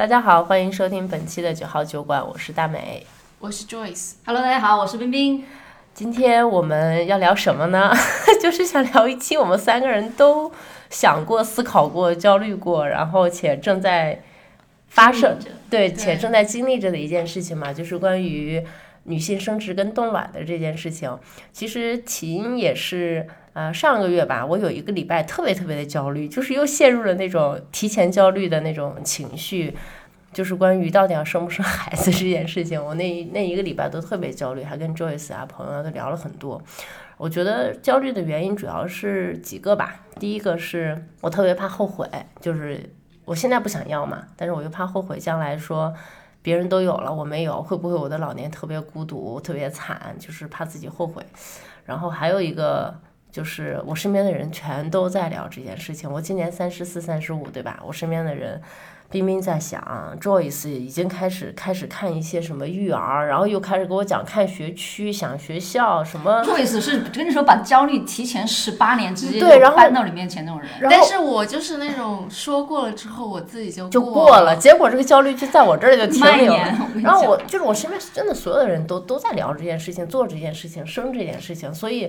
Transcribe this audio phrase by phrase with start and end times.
[0.00, 3.04] 大家好，欢迎收听本期的九号酒馆，我是大美，
[3.38, 4.12] 我是 Joyce。
[4.24, 5.44] Hello，大家好，我是冰冰。
[5.92, 7.92] 今天我们要聊什么呢？
[8.40, 10.50] 就是想聊一期我们三个人都
[10.88, 14.22] 想过、思考过、焦虑过，然后且正在
[14.88, 15.36] 发生，
[15.68, 18.64] 对，且正在经历着的一件事情嘛，就是关于
[19.02, 21.14] 女性生殖跟冻卵的这件事情。
[21.52, 23.28] 其实起因也是。
[23.52, 29.76] 呃，上个月吧，我有一个礼拜特别特别的焦虑，就是又陷入了那种提前焦虑的那种情绪，
[30.32, 36.62] 就是关于到底要生不生孩子这件事情，我那那一个礼拜都特别焦虑，还跟 Joyce 啊朋友都聊了很多。
[37.16, 42.08] 我觉得焦虑的原因主要是几个吧，第一个是我特别怕后悔，
[42.40, 42.88] 就是
[43.24, 45.92] 我现在不想要嘛，但是我又怕后悔将来说
[46.42, 51.22] 别人都有了我没有，会不会我的老年特别孤独、特别惨，就是怕自己后悔。
[51.84, 52.94] 然后还有一个。
[53.32, 56.10] 就是我身边的人全都在聊这件事情。
[56.10, 57.80] 我今年三十四、三十五，对吧？
[57.86, 58.60] 我身边的人，
[59.10, 59.82] 冰冰在想
[60.20, 66.40] ，Joyce 已经开始开始看一些什么育儿，然后又开始给我讲看学区、想学校什么。
[66.44, 69.40] Joyce 是跟你说把焦虑提前十八年直接
[69.74, 70.70] 搬到你面前那种人。
[70.88, 76.78] 但是我就是那种说过了之后我自己就就过了，结果这个焦虑就在我这儿就停留了。
[77.02, 82.08] 然后我就是我身边真的所有的人都都在聊这件事情、做这件事情、生这件事情，所以。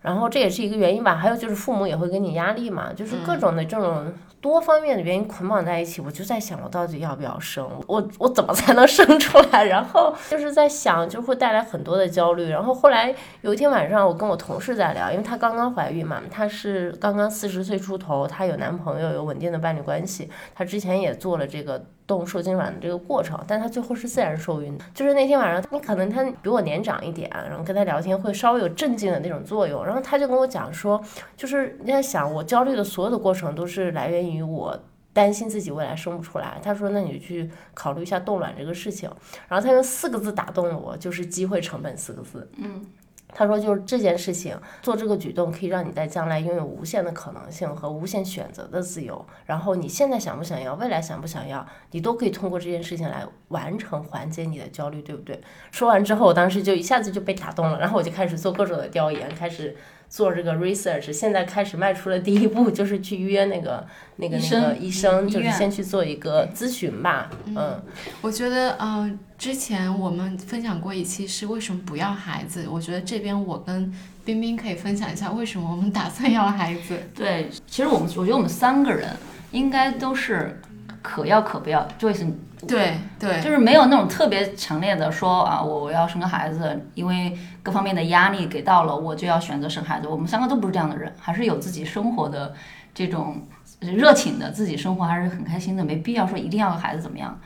[0.00, 7.68] 然后这也是一个原因吧，还有就是父母也会给你压力嘛，就是各种的这种多方面的原因捆绑在一起，我就在想，我到底要不要生？
[7.86, 9.64] 我我怎么才能生出来？
[9.68, 12.48] 然后就是在想，就会带来很多的焦虑。
[12.48, 21.84] 然后后来有一天晚上，我跟我同事在聊，因为她刚刚怀孕嘛，她是刚刚四十岁出头，她有男朋友，有稳定的伴侣关系，她之前也做了这个。
[22.10, 24.84] 动受精卵的这个过程，但他最后是自然受孕的。
[24.92, 29.86] 就是那天晚上，你可能他比我年长一点，然后跟他聊天会稍微有镇静的那种作用。
[29.86, 31.00] 然后他就跟我讲说，
[31.36, 34.76] 就是你在想，我焦虑的所有的过程都是来源于我
[35.12, 36.58] 担心自己未来生不出来。
[36.60, 39.08] 他说，那你去考虑一下冻卵这个事情。
[39.48, 42.50] 然后他用四个字打动了我，就是机会成本四个字。
[42.56, 42.84] 嗯。
[43.32, 49.24] 他说：“就是这件事情，做这个举动可以让你在将来拥有无限的可能性和无限选择的自由。
[49.46, 59.76] 然后你现在想不想要，未来想不想要，你都可以通过这件事情来完成缓解你的焦虑，对不对？”说完之后，我当时就一下子就被打动了，然后我就开始做各种的调研，开始。
[60.10, 67.30] 做这个 research，现在开始迈出了第一步，就是去约那个那个那个医生，就是先去做一个咨询吧。
[67.46, 67.80] 嗯，
[68.20, 73.94] 我觉得，嗯，之前我们分享过一期是为什么不要孩子，我觉得这边我跟
[74.24, 76.98] 冰冰可以分享一下为什么我们打算要孩子。
[77.14, 79.08] 对，其实我们我觉得我们三个人
[79.52, 80.60] 应该都是
[81.02, 82.32] 可要可不要，Joyce。
[82.68, 90.06] 对对，就是没有那种特别强烈的说啊，我我要生个孩子，因为各方面的压力给到了，我就要选择生孩子。
[90.06, 92.52] 我们三个都不是这样的人，还是有自己生活的
[92.92, 93.40] 这种
[93.80, 97.40] 热情的，自己生活还是很开心的，没必要说一定要个孩子怎么样。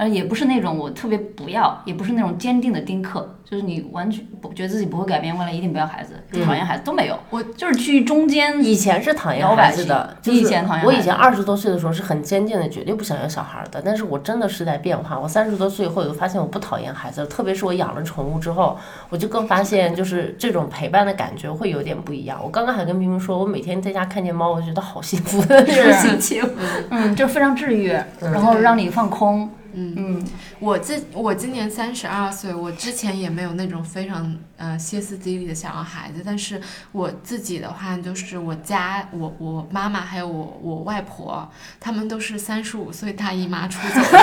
[0.00, 7.18] 呃，也不是那种我特别不要，也不是那种坚定的丁克，就是你完全不觉得自己不会改变，未来一定不要孩子，讨厌孩子都没有。
[7.28, 10.86] 我就是居中间，以前是讨厌孩子的，以前讨厌。
[10.86, 13.82] 我以前二十多岁的时候是很坚定的，绝对不想要小孩的。
[13.84, 15.20] 但是我真的是在变化。
[15.20, 18.78] 我三十多岁以后，我就发现我不讨厌孩子了，特别是我养了宠物之后，
[19.10, 22.40] 我就更发现就是这种陪伴的感觉会有点不一样。
[22.42, 26.42] 我刚刚还跟冰冰说，我每天在家看见猫，我觉得好幸福的那种心情，
[26.88, 27.88] 嗯，就非常治愈，
[28.18, 29.42] 然后让你放空。
[29.42, 30.24] 嗯嗯，
[30.60, 36.60] 我这我今年三十二岁，我之前也没有那种非常呃歇斯底里的想要孩子，但是
[36.92, 44.18] 我自己的话就是我家我我妈妈还有我我外婆，他们都是三十五岁大姨妈出走的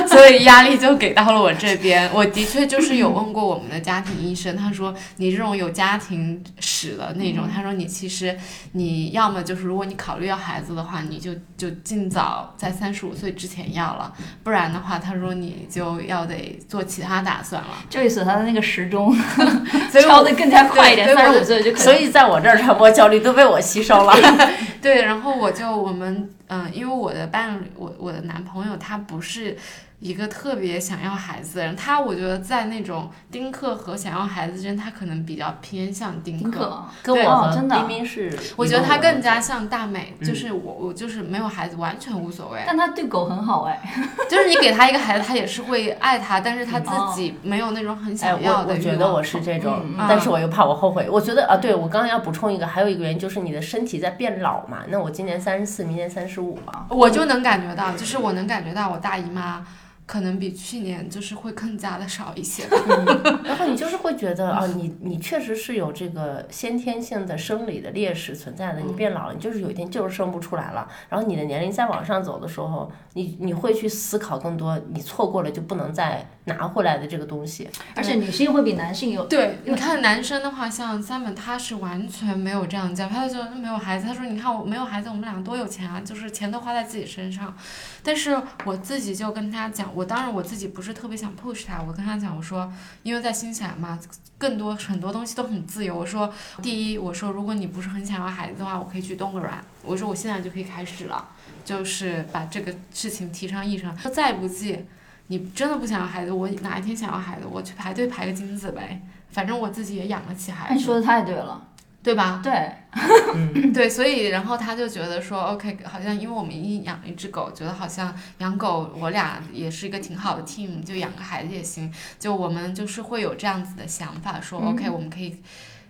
[0.00, 2.10] 人， 所以压力就给到了我这边。
[2.12, 8.36] 我的确就是有问过我们的家庭医生，他说你这种有家庭史的那种，他说你其实
[8.72, 14.12] 你要么就是如果你考虑要孩子的话，你就就尽早在三十五岁之前要了，
[14.42, 14.52] 不。
[14.52, 17.68] 然的话，他说你就要得做其他打算了。
[17.88, 19.14] 就意思他的那个时钟
[19.90, 21.80] 所以敲得更加快一点，三十五岁就可以。
[21.80, 24.14] 所以在我这儿传播焦虑都被我吸收了。
[24.82, 29.56] 对，然后我就我们嗯，因为我的伴侣，我我的男朋友他不是。
[30.02, 36.82] 一个特别想要孩子的人，他我觉得在那种丁克和想要孩子之间，他可能比较偏向丁克。
[37.04, 42.64] 跟我真的，明明是，我觉得他更加像大美，就是我我就是没有孩子完全无所谓。
[42.66, 43.80] 但他对狗很好哎，
[44.28, 48.74] 就是你给他一个孩子，他也是会爱他，但是他自己没有那种很想要的。
[48.74, 51.08] 我觉得我是这种，但是我又怕我后悔。
[51.08, 54.78] 我觉得啊，对我刚刚要补充一个，还有一个原因就是你的身体在变老嘛。
[54.88, 59.64] 那我今年三十四，明年三十五嘛，我就能感觉到，就是我能感觉到我大姨妈。
[60.12, 62.64] 可能比去年就是会更加的少一些。
[63.42, 68.80] 然后你就是会觉得啊，你你确实是有这个先天性的生理的劣势存在的。
[68.80, 70.86] 你变老了，你就是有一天就是生不出来了。
[71.08, 77.68] 然后你的年龄再往上走的时候，你你会去思考更多，你错过了就不能再拿回来的这个东西。
[77.94, 87.56] 而且女性会比男性有对，你看男生的话，像三本他是完全没有这样讲，他就说没有孩子，他说你看我没有孩子，我们俩多有钱啊，就是钱都花在自己身上。
[88.02, 92.72] 但是我自己就跟他讲，我当然我自己不是特别想 push 他，我跟他讲，我说
[93.02, 93.98] 因为在新西兰嘛，
[94.36, 95.96] 更多很多东西都很自由。
[95.96, 99.64] 我说第一，我说如果你不是很想要孩子的话，我可以去东个卵。
[99.84, 101.28] 我说我现在就可以开始了，
[101.64, 103.94] 就是把这个事情提上议程。
[104.12, 104.84] 再不济，
[105.32, 109.00] 你真的不想要孩子，我哪一天想要孩子，我去排队排个精子呗，
[109.30, 111.66] 反正我自己也养得起孩子，你说的太对了，
[112.02, 112.42] 对吧？
[112.44, 112.70] 对，
[113.72, 121.90] 对，所以然后他就觉得说，OK，好像因为我们一养一只狗，觉得好像养狗我俩也是一个挺好的 team，就养个孩子也行。
[122.18, 125.40] 就我们就是会有这样子的想法，说 OK，我们可以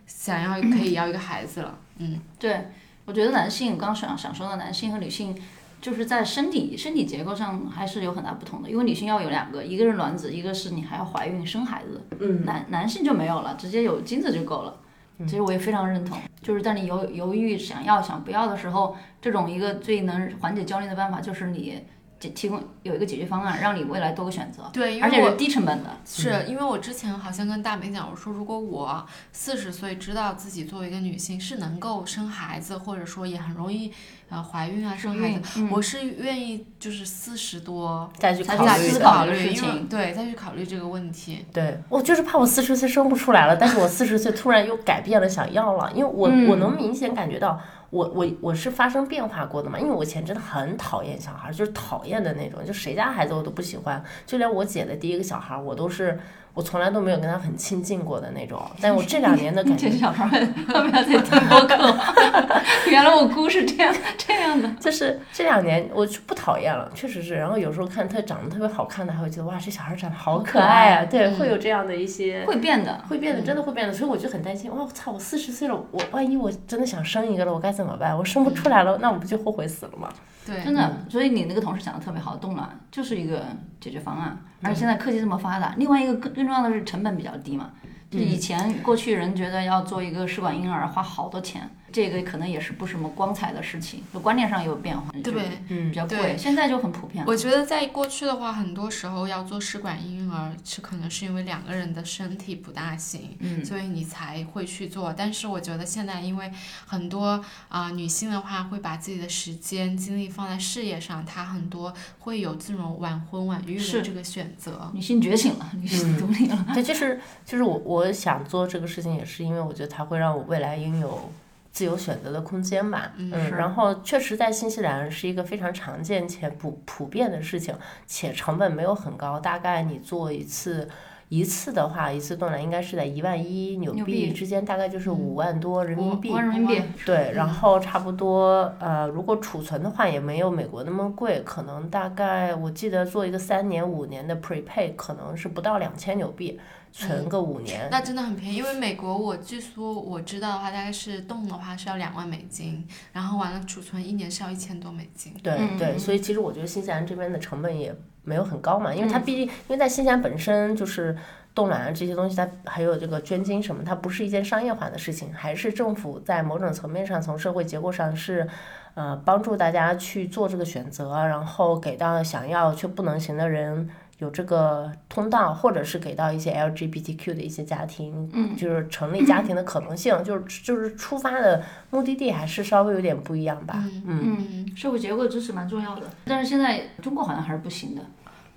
[0.07, 2.69] 想要可以要一个孩子了，嗯，对，
[3.07, 5.37] 我觉得男性刚想想说的男性和女性。
[5.83, 12.01] 就是在身体身体结构上还是有很大不同的，因为女性要有两个，一个是卵子，一个是你还要怀孕生孩子。
[12.21, 14.79] 嗯，男男性就没有了，直接有精子就够了。
[15.27, 21.83] 其实我也非常认同，就是在你犹犹豫想要想不要的时候，这种一个最能缓解焦虑的办法就是你
[22.23, 24.71] 提提供有一个解决方案，让你未来多个选择。
[24.73, 25.91] 对，因而且我低成本的。
[26.07, 33.93] 是因为我之前好像跟大美讲，我说如果我四十岁知道自己作为一个女性是能够生孩子，或者说也很容易
[34.29, 41.45] 呃怀孕啊生孩子，嗯我是愿意就是四十多再去考虑这个事因为情对再去考虑这个问题。
[41.53, 47.61] 对我就是怕我四十岁生不出来了，但是我四十岁突然又改变了想要了，因为我、嗯我能明显感觉到
[47.93, 56.19] 我我我是发生变化过的嘛，因为我以前真的很讨厌小孩，就是讨厌的那种，就谁家孩子我都不喜欢，就连我姐的第一个小孩我都是
[56.55, 60.41] 我从来都没有跟他很亲近过的那种，但我这两年的 感觉这小孩儿
[60.75, 61.97] 要不要再听播客？
[62.91, 64.69] 原来我姑是这样这样的。
[64.79, 67.35] 就是这两年我就不讨厌了，确实是。
[67.35, 71.05] 然后有时候看他长得特别好看的，还会觉得哇，这小孩长得好可爱啊。
[71.05, 72.45] 对，会有这样的一些。
[72.47, 74.71] 会变的，会变的，真的会变的，所以我就很担心。
[74.71, 75.13] 哇，我操！
[75.13, 78.17] 我四十岁了，我万一我真的想生一个了，我该怎么办？
[78.17, 80.09] 我生不出来了，那我不就后悔死了吗？
[80.47, 81.05] 对，真的。
[81.09, 83.45] 所以你那个同事讲的特别好，冻卵就是一个
[83.81, 84.39] 解决方案。
[84.63, 87.71] 而且现在科技这么发达，另外一个更更重要的是成本比较低嘛。
[88.11, 95.43] 就以前过去人觉得要做一个试管婴儿花好多钱，这个可能也是不什么光彩的事情，就观念上有变化，就对。
[95.69, 96.17] 嗯比较贵。
[96.17, 97.31] 对现在就很普遍了。
[97.31, 105.13] 我觉得在过去的话，很多时候要做试管婴儿，是可能是因为两个人的身体不大行，嗯所以你才会去做。
[105.13, 106.51] 但是我觉得现在，因为
[106.87, 114.91] 很多啊、女性的话会把自己的时间精力放在事业上，她很多会有这种晚婚晚育的这个选择。
[114.95, 116.67] 女性觉醒了，女性独立了。
[116.73, 121.31] 对，就是就是我我想做这个事情，也是因为我觉得它会让我未来拥有
[121.73, 123.13] 自由选择的空间吧。
[123.17, 127.75] 嗯然后确实在新西兰是一个非常常见且普普遍的事情，
[128.07, 130.89] 且成本没有很高，大概你做一次。
[131.33, 136.29] 一次的话，一次冻卵应该是在一万一纽纽币币之间，大概就是五万多人民币。
[136.29, 146.61] 五万人民币，对，然后差不多呃，如果储存的话也没有美国那么贵，可能大概我记得做一个三年五年的 prepay 可能是不到两千纽币，
[146.93, 147.89] 存个五年。
[147.91, 155.33] 那真的很便宜，因为美国我据说我知道的话，大概是动的话是要两万美金，然后完了储存一年是要一千多美金。
[155.43, 161.17] 对对，所以其实我觉得新西兰这边的成本也没有很高嘛，因为它嗯毕竟因为在新西兰本身就是
[161.55, 168.49] 冻卵啊这些东西，它还有这个捐精什么，它不是一件商业化的事情，还是政府在某种层面上从社会结构上是。
[168.95, 173.89] 呃，帮助大家去做这个选择，然后给到想要却不能行的人
[174.23, 183.85] 有这个通道，或者是给到一些 LGBTQ 的一些家庭，嗯就是成立家庭的可能性，就是就是出发的目的地还是稍微有点不一样吧。
[184.07, 188.03] 嗯社会结构支持蛮重要的，但是现在中国好像还是不行的。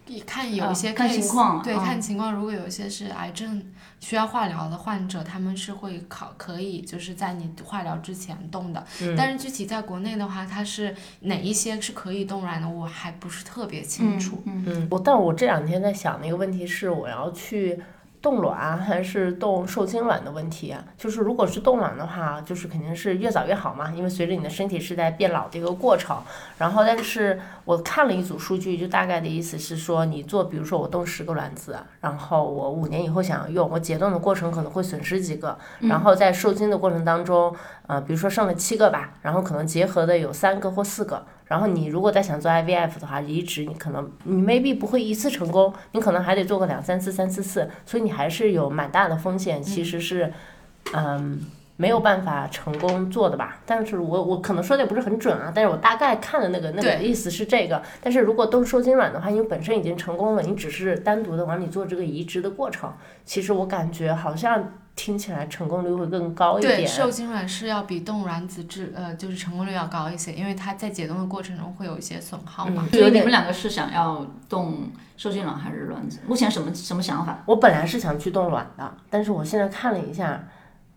[0.07, 2.31] 你看有一些啊看情况对，啊看情况。
[2.31, 3.60] 如果有一些是癌症
[4.00, 8.86] 需要化疗的患者，他们是会考可以就是在你化疗之前动的。
[9.02, 14.42] 嗯但是具体在国内的话，它是哪一些是可以动软的，我还不是特别清楚。
[14.46, 17.80] 嗯嗯，我但我这两天在想的一个问题是，我要去
[18.25, 20.84] 冻卵还是冻受精卵的问题啊？
[20.98, 26.17] 就是如果是冻卵的话，就是肯定是越早越好嘛，因为随着你的身体是在变老的一个过程。
[26.58, 37.55] 然后，但是我看了一组数据，就大概的意思是说，你做，比如说我冻十个卵子，然后我五年以后想要用，我解冻的过程可能会损失几个，然后在受精的过程当中，
[37.86, 50.34] 呃，比如说剩了七个吧，然后可能结合的有三个或四个，然后你如果再想做 IVF 的话，移植你可能你 maybe 不会一次成功，你可能还得做个两三次、三四次，所以你还是有蛮大的风险，其实是，
[50.94, 51.46] 嗯。
[51.78, 57.84] 没有办法成功做的吧，但是我我可能说的也不是很准啊，但是我大概看的那个那个意思是这个。
[58.02, 62.94] 但是如果都是受精卵的话，因为本身已经成功了，你只是单独的往里做这个移植的过程，
[63.25, 66.78] 其实我感觉好像听起来成功率会更高一点。
[66.78, 72.88] 对，受精卵是要比冻卵子质呃就是成功率要高一些，因为它在解冻的过程中会有一些损耗嘛。
[72.92, 76.20] 所以你们两个是想要冻受精卵还是卵子？
[76.25, 77.44] 目前什么什么想法？
[77.46, 80.44] 我本来是想去冻卵的，但是我现在看了一下。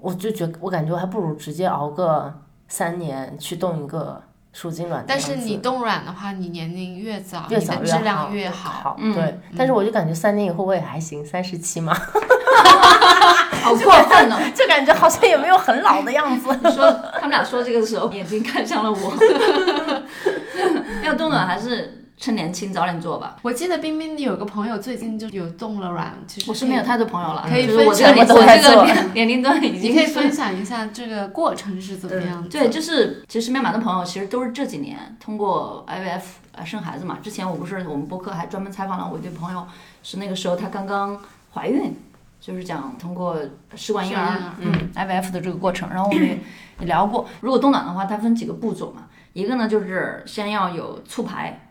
[0.00, 2.32] 我就觉，我感觉我还不如直接熬个
[2.68, 5.04] 三年去冻一个受精卵。
[5.08, 8.96] 但是你冻卵的话，你年龄越早，越早质量越好。
[9.12, 11.92] 对，但是我就感觉三年以后我也还行，三十七嘛。
[13.58, 14.36] 好过分哦！
[14.54, 16.48] 就感觉好像也没有很老的样子。
[16.70, 20.02] 说他们俩说这个的时候，眼睛看向了我。
[21.04, 21.94] 要冻卵还是？
[22.20, 23.36] 趁年轻早点做吧。
[23.42, 32.48] 我记得冰冰有个朋友最近就有冻了卵，其实我身边有太多朋友了，可以分享一下我这个年年龄段已经可以分享一下这个过程是怎么样的。
[32.48, 36.22] 对，就是其实身边蛮多朋友其实都是这几年通过 IVF
[36.56, 37.18] 啊生孩子嘛。
[37.22, 39.64] 之前我不是我们播客还专门采访了我一对朋友，
[40.02, 41.16] 是那个时候她刚刚
[41.54, 41.96] 怀孕，
[42.40, 43.36] 就是讲通过
[43.74, 45.88] 试管婴儿嗯 IVF 的这个过程。
[45.90, 46.38] 然后我们也
[46.80, 51.64] 也聊过，如果冻卵的话，它分几个步骤嘛，一个呢就是先要有促排。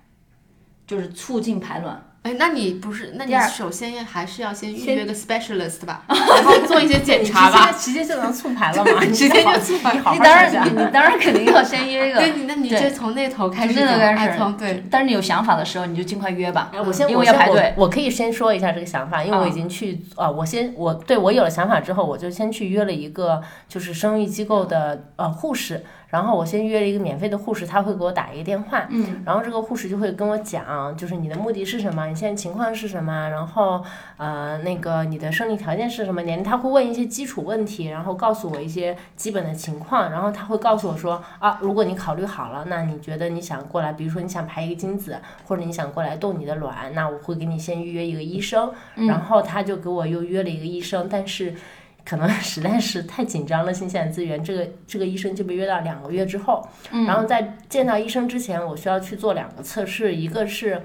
[0.88, 2.02] 就是促进排卵。
[2.28, 3.14] 哎，那你不是？
[3.16, 7.72] 那你首先还是要先预约个 specialist 吧， 然后做一些检查吧。
[7.72, 9.00] 直接就能促排了吗？
[9.14, 9.94] 直接就促排。
[9.94, 12.20] 你当然，你你当然肯定要先约一个。
[12.20, 13.74] 对，那你就从那头开始。
[13.74, 14.54] 从那头开始。
[14.60, 14.84] 对。
[14.92, 16.70] 但是你有想法的时候，你就尽快约吧。
[16.86, 17.74] 我先，因为要排队。
[17.78, 25.86] 我可以先说一下这个想法，因为我已经去啊，我先我对我有了想法之后，我就先去约了一个就是生育机构的呃护士。
[26.10, 33.84] 然后我先约了一个免费的护士，他会给我打一个电话，嗯，然后这个护士就会跟我讲，就是你的目的是什么，你现在情况是什么，然后
[34.16, 51.54] 呃那个你的生理条件是什么年龄，他会问一些基础问题，然后告诉我一些基本的情况，然后他会告诉我说啊，如果你考虑好了，那你觉得你想过来，比如说你想排一个精子，或者你想过来冻你的卵，那我会给你先预约一个医生，然后他就给我又约了一个医生，但是。
[52.08, 56.66] 可能 实在是太紧张了，新鲜资源，这个这个医生就被约到两个月之后。
[56.92, 57.04] 嗯。
[57.06, 60.82] 然后在见到医生之前，我需要去做两个测试，一个是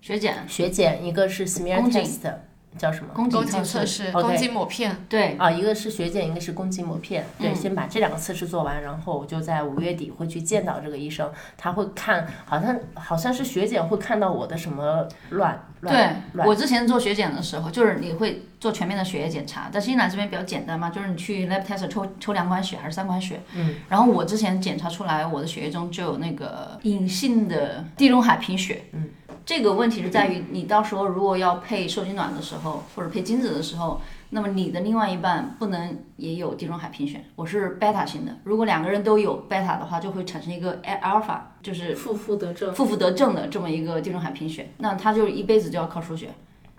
[0.00, 2.34] 血检，血检，一个是 smear test，
[2.78, 3.08] 叫什么？
[3.14, 4.10] 宫颈测试。
[4.12, 4.96] 宫颈抹片。
[5.08, 5.36] 对。
[5.38, 7.26] 啊，一个是血检，一个是宫颈抹片。
[7.38, 15.66] 对，先把这两个测试做完，然后我就在五月底会去见到这个医生，他会看，好像好像是血检会看到我的什么卵。
[15.82, 16.16] 对，
[16.46, 29.10] 我之前做血检的时候，就是你会做全面的血液检查，在新西兰这边比较简单嘛，就是你去 lab test 抽抽两管血还是三管血，嗯，然后我之前检查出来我的血液中就有那个隐性的地中海贫血，嗯，
[29.44, 34.00] 这个问题是在于你到时候如果要配受精卵的时候，或者配精子的时候。
[34.30, 38.36] 那么你的另外一半不能也有地中海贫血，我是贝塔型的。
[38.42, 44.70] 如果两个人都有贝塔的话，就会产生一个阿尔法，就是负负得正，负负得正的这么一个地中海贫血。
[44.78, 46.30] 那他就一辈子就要靠输血，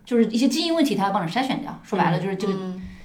[0.04, 1.80] 就是一些基因问题他要帮你筛选掉。
[1.82, 2.54] 说白了就是这个，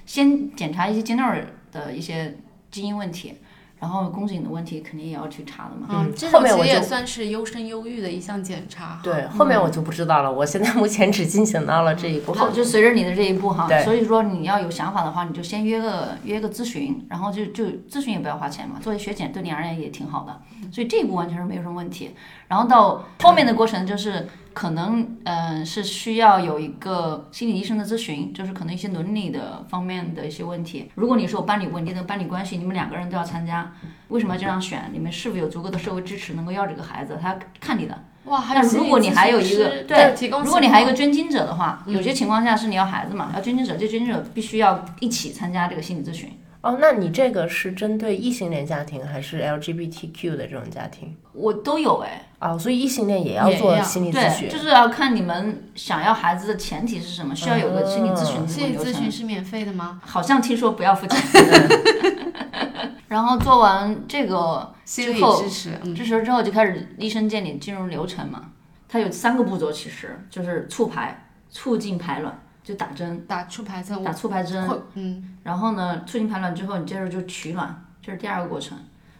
[0.04, 2.36] 先检查一些基因儿的一些
[2.72, 3.34] 基因问题。
[3.80, 5.88] 然后宫颈的问题肯定也要去查的嘛。
[5.90, 9.00] 嗯，这种其实也算是优生优育的一项检查。
[9.02, 10.30] 对，后面我就不知道了。
[10.30, 12.32] 我现在目前只进行到了这一步。
[12.34, 13.66] 好，就随着你的这一步哈。
[13.82, 20.40] 所以说你要有想法的话，你就先约个约个咨询，然后就就咨询也不要花钱嘛，作为血检对你而言也挺好的。
[20.70, 22.14] 所以这一步完全是没有什么问题。
[22.48, 24.28] 然后到后面的过程就是。
[24.52, 30.90] 可能嗯是需要有一个心理医生的咨询，就是可能一些伦理的方面的一些问题。
[30.94, 33.72] 如果你是有伴侣稳定的伴侣关系，你们两个人都要参加，
[34.08, 34.90] 为什么要这样选？
[34.92, 37.18] 你们是否有足够的社会支持能够要这个孩子？
[37.20, 37.96] 他看你的。
[38.24, 40.14] 哇，那如果你还有一个对，
[40.44, 46.30] 如果你还有一个捐精者的话，有些情况下是你要孩子嘛，要捐精者，这捐精者必须要一起参加这个心理咨询。
[46.62, 51.16] 哦，那你这个是针对异性恋家庭还是 LGBTQ 的这种家庭？
[51.32, 52.26] 我都有哎。
[52.38, 58.46] 哦，所以异性恋也要做心理咨询，就是要看你们想要孩子的前提是什么，需要有个心理咨询。
[58.46, 60.00] 心理咨询是免费的吗？
[60.04, 61.18] 好像听说不要付钱。
[63.08, 68.50] 然后做完这个心理支持，支持之后就开始医生建你进入流程嘛。
[68.88, 72.38] 它有三个步骤，其实就是促排、促进排卵。
[72.70, 78.78] 就打针，打促排针，打促排针，嗯，然后呢，促进排卵之后，你接着就取卵，这是第二个过程。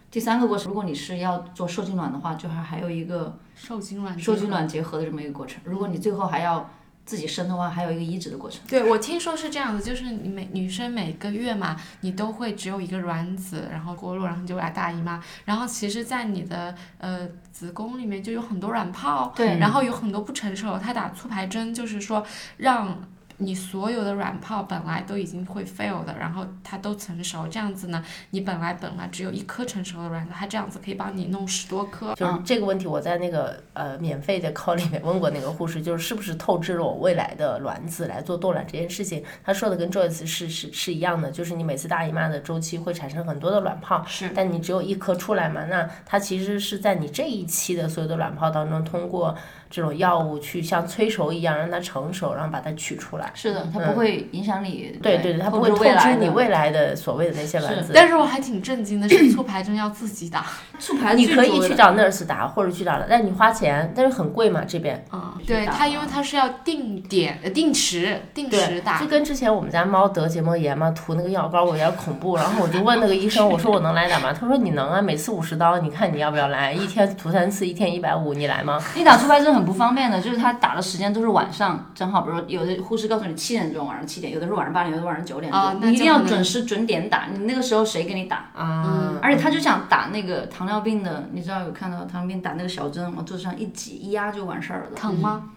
[0.09, 5.61] 第三个过程，如果你是要做受精卵的话，就还还有一个受精卵受精卵结合的这么一个过程。
[5.65, 6.69] 如果你最后还要
[7.05, 8.61] 自己生的话，还有一个移植的过程。
[8.67, 15.21] 对，我听说是这样子，就是你每女生每个月嘛，你都会只有一个卵子，然后过落，然后你就来大姨妈。
[15.45, 22.25] 然后其实，在你的呃子宫里面就有很多卵泡，对然后有很多不成熟，它打促排针就是说
[22.57, 23.01] 让。
[23.41, 32.13] 你所有的卵泡本来都已经会 fail 的，然后它都成熟，这样子呢，你本来本来只有一颗成熟的卵子，它这样子可以帮你弄十多颗。
[32.13, 39.23] 就是这个问题，我在那个呃免费的 call 里面问过那个护士，就是是不是透支了我未来的卵子来做冻卵这件事情。
[39.43, 49.35] 他说的跟 Joyce 是是是一样的，就是你每次大姨妈的周期会产生很多的卵泡，是但你只有一颗出来嘛，那它其实是在你这一期的所有的卵泡当中，通过
[49.69, 53.30] 这种药物去像催熟一样让它成熟，然后把它取出来。
[53.33, 54.97] 是的，它不会影响你。
[55.01, 57.91] 对对对，它不会透透支你未来的所谓的那些卵子。
[57.93, 60.45] 但是我还挺震惊的，是 促排针要自己打。
[60.79, 65.03] 促排你可以去找 nurse 打，或者去找，但你花钱，但是很贵嘛这边。
[65.11, 69.07] 嗯，对它，因为它是要定点、呃定时、定时打就。
[69.07, 72.35] 跟之前我们家猫得结膜炎嘛，涂那个药膏，我有点恐怖。
[72.35, 74.33] 然后我就问那个医生，我说我能来打吗？
[74.33, 76.71] 他说你能啊，每次五十刀，你看你要不要来？
[76.73, 78.81] 一天涂三次，一天一百五，你来吗？
[78.95, 87.27] 你打促排针很不方便的，就是他打的时间都是晚上，正好，比如说有的护士告诉你七点钟，晚上七点，有的是晚上八点，有的晚上九点钟，啊那你一定要准时准点打。
[87.31, 88.49] 你那个时候谁给你打？
[88.53, 94.95] 啊，而且他就想打那个糖尿病的，你知道有看到糖尿病打那个小针，往肚子上一挤一压就完事儿了。
[94.95, 95.51] 疼吗？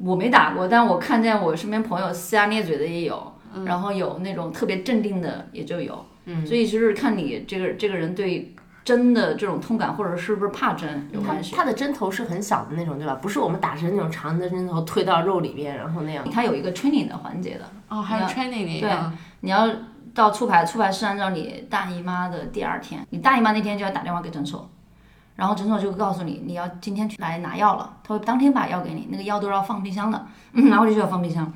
[0.00, 3.32] 我没打过，但我看见我身边朋友呲牙咧嘴的也有，
[3.64, 6.04] 然后有那种特别镇定的也就有。
[6.26, 8.52] 嗯，所以就是看你这个这个人对
[8.86, 11.56] 针的这种痛感，或者是不是怕针有关系。
[11.56, 13.18] 它的针头是很小的那种，对吧？
[13.20, 16.24] 不是我们打针那种长的针头推到肉里边，然后那样。
[16.30, 18.96] 它有一个 training 的环节的，哦，还有 training 的对。
[19.40, 19.68] 你要
[20.14, 24.70] 到促排，促排是按照你大姨妈的第二天，你大姨妈那天就要打电话给诊所，
[25.34, 31.52] 然后诊所就会告诉你你要今天去来拿药了，他会当天把药给你，那个药都是要放冰箱的，嗯，拿回去就要放冰箱，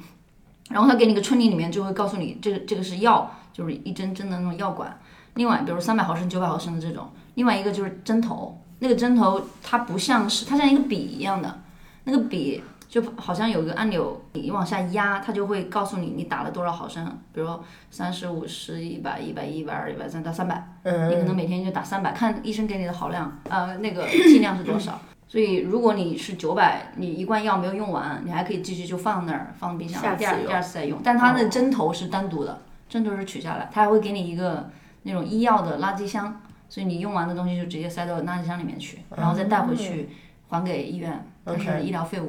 [0.69, 4.99] 然后他给你个春里里面就会告诉你这个这个是药，就是一针针的那种药管，
[5.35, 11.61] 另外比如三百毫升、九百毫升的这种，另外一个就是针头，那个针头它不像是它像一个笔一样的，
[12.05, 25.01] 那个笔就好像有个按钮，你往下压，它就会告诉你你打了多少毫升，比如说三十、五十、一百、一百一、一百二、一百三到三百，你可能每天就打三百，看医生给你的好量，呃，那个剂量是多少。
[25.29, 30.99] 所以如果你是九百，你一罐药没有用完，你还可以继续就放那儿，放冰箱，第二第二次再用。
[31.05, 34.69] 但它的针头是单独的，针头是取下来，它还会给你一个
[35.03, 40.09] 那种医药的垃圾箱，所以你用完的东西就直接塞到垃圾箱里面去，然后再带回去
[40.49, 42.29] 还给医院，它是医疗废物。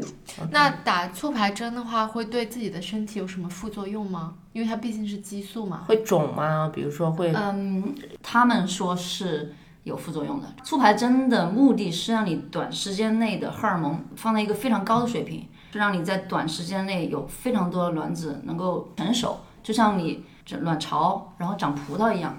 [0.51, 4.35] 那打促排针的话，会对自己的身体有什么副作用吗？
[4.53, 5.83] 因为它毕竟是激素嘛。
[5.87, 6.71] 会肿吗？
[6.73, 9.53] 比如说会，嗯，他们说是
[9.83, 10.47] 有副作用的。
[10.63, 22.35] 促排针的目的是让你短时间内的荷尔蒙放在一个非常高的水平，是让你在短时间内有非常多的卵子能够成熟，就像你这卵巢然后长葡萄一样。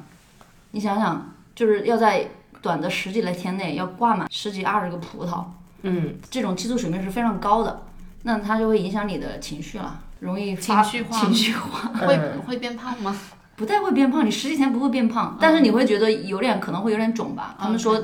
[0.72, 2.26] 你想想，就是要在
[2.60, 5.44] 短的十几来天内要挂满十几二十个葡萄，
[5.82, 7.82] 嗯，这种激素水平是非常高的，
[8.24, 11.88] 那它就会影响你的情绪了，容易发情绪化情绪化。
[12.06, 13.16] 会嗯会变胖吗？
[13.54, 17.54] 不太会变胖，你十几天不会变胖，但是你会觉得有点可能会有点肿吧。
[17.58, 18.00] 他们说，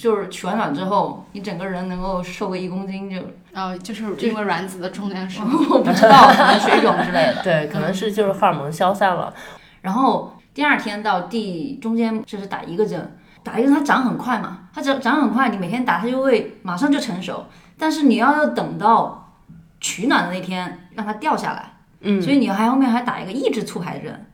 [0.00, 3.16] 就是取完卵之后，你整个人能够瘦个一公斤就，
[3.52, 7.40] 呃，就是因为卵子的重量是 我不知道，可能水肿之类的。
[7.42, 9.34] 对，可能是就是荷尔蒙消散了。
[9.82, 17.44] 然后第二天到第中间就是打一个针，打一个针它长很快嘛，它长长很快，你每天打它就会马上就成熟，
[17.76, 19.32] 但是你要要等到
[19.80, 24.26] 取卵的那天让它掉下来，嗯，所以你还后面还打一个抑制促排针。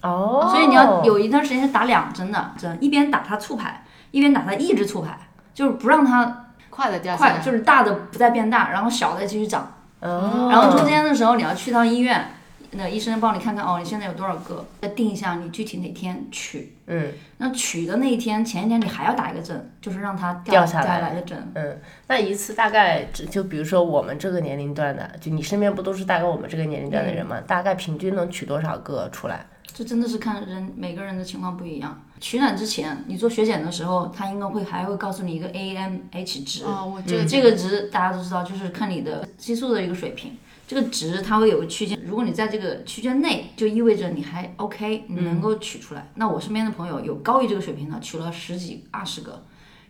[0.00, 5.18] 哦，所以你要有一段时间是打两针的针，一边打它促排，一边打它抑制促排，
[5.52, 7.40] 就是不让它快的掉下快，来。
[7.40, 9.72] 就是大的不再变大，然后小的继续长。
[9.98, 12.30] 哦，然后中间的时候你要去趟医院，
[12.72, 16.74] 那医生帮你看看哦，你现在有多少个，再定一下你具体哪天取。
[16.86, 21.50] 嗯那取的那一天前一天你还要打一个针，就是让它掉下下来的针。
[21.54, 27.40] 嗯，那一次大概就比如说我们这个年龄段的，就你身边不都是大概我们这个年龄段的人吗？
[27.46, 29.46] 大概平均能取多少个出来？
[29.72, 32.02] 这真的是看人每个人的情况不一样。
[32.18, 36.64] 取卵之前，你做血检的时候，他应该会还会告诉你一个 AMH 值。
[36.64, 40.36] 哦，我这个这个值大家都知道，就是看你的激素的一个水平。
[40.68, 46.10] 这个值它会有个区间，如果你在这个区间内，就意味着你还 OK，你能够取出来。
[46.16, 49.32] 那我身边的朋友有高于这个水平的，取了十几、二十个；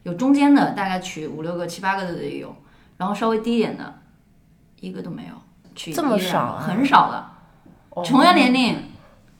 [0.04, 2.48] 有中间的，大概取五六个、七八个的也有；
[2.96, 3.98] 然后稍微低一点的，
[4.78, 5.34] 一个都没有，
[5.74, 7.26] 取这么少啊很少的。
[7.90, 8.76] 哦同样年龄，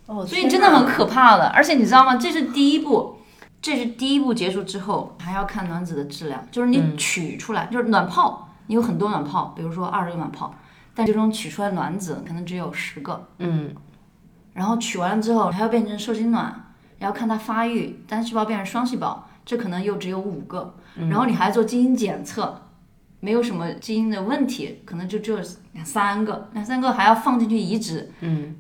[0.06, 1.46] 哦，所以真的很可怕的。
[1.50, 2.16] 而且你知道吗？
[2.16, 3.18] 这是第一步，
[3.62, 10.52] 这是第一步结束之后，还要看卵子的质量，就是你取出来，就是卵泡，你有很多卵泡，比如说二十个卵泡，
[10.98, 13.72] 但最终取出来卵子可能只有十个，嗯，
[14.52, 22.62] 然后取完了之后还要变成受精卵，然后看它发育，单细胞变成双细胞，这可能又只有五个，然后你还做基因检测。
[23.20, 25.38] 没有什么基因的问题，可能就只有
[25.72, 28.54] 两三个，两三个还要放进去移植，嗯，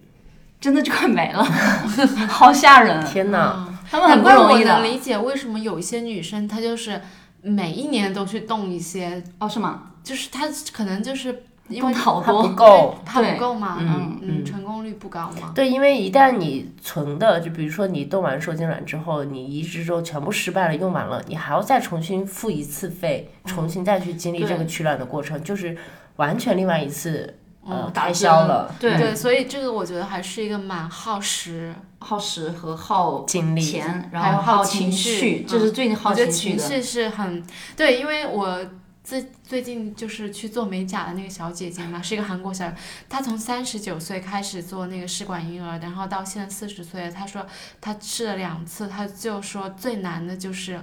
[0.60, 1.44] 真的就快没了，
[2.28, 3.04] 好吓人！
[3.06, 4.84] 天哪，他们很难怪我不容易的能。
[4.84, 7.00] 理解为什么有一些女生她就是
[7.40, 9.92] 每一年都去动一些，哦，是吗？
[10.02, 12.96] 就是她可能就是因为还的好多不够。
[13.04, 15.52] 它不够嘛，嗯嗯，成功率不高嘛。
[15.54, 25.76] 对，因为一旦你存的，就比如说你冻完受精卵之后，你移植之后全部失败了，用完了，你还要再重新付一次费，重新再去经历这个取卵的过程，就是
[26.16, 33.60] 完全另外一次呃开销了，对对，所以这个我觉得还是一个蛮耗时，耗时和耗精力。
[33.60, 36.64] 钱，然还有后耗耗情绪，绪这是最耗我觉得情绪的。
[36.64, 37.42] 情绪是很
[37.76, 38.58] 对，因为我
[39.08, 42.70] 最最近就是去做美甲的那个小姐姐嘛，是一个韩国小，
[43.08, 47.46] 她从三十九岁开始做那个试管婴儿，然后到现在四十岁，她说
[47.80, 50.78] 她试了两次，她就说最难的就是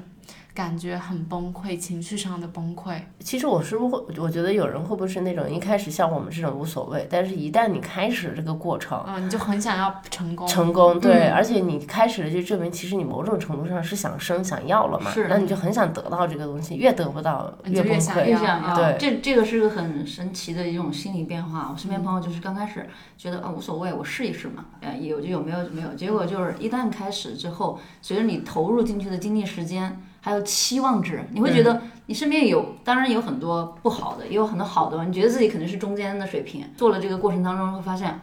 [0.56, 2.98] 感觉很崩溃，情绪上的崩溃。
[3.20, 10.48] 其实我是不会，我觉得有人会不会是那种一开始像我们这种无所谓，但是一旦你开始这个过程，嗯，你就很想要成功。
[10.48, 17.96] 成功，对，嗯而且你开始了就证明，其实你某种程度上是想生想要了嘛，是那你就很想得到这个东西，越得不到你就崩溃。
[17.96, 21.70] 越想要越想要，对这这个是个很神奇的一种心理变化。
[21.70, 22.88] 我身边朋友就是刚开始
[23.18, 25.94] 觉得啊无所谓，我试一试嘛，呃有就有，没有就没有。
[25.96, 35.06] 结果就是一旦开始之后，随着你投入进去的精力、时间，还有期望值，你会觉得你身边有，当然有很多不好的，也有很多好的。
[35.06, 38.20] 你觉得自己可能是中间的水平，做了这个过程当中会发现，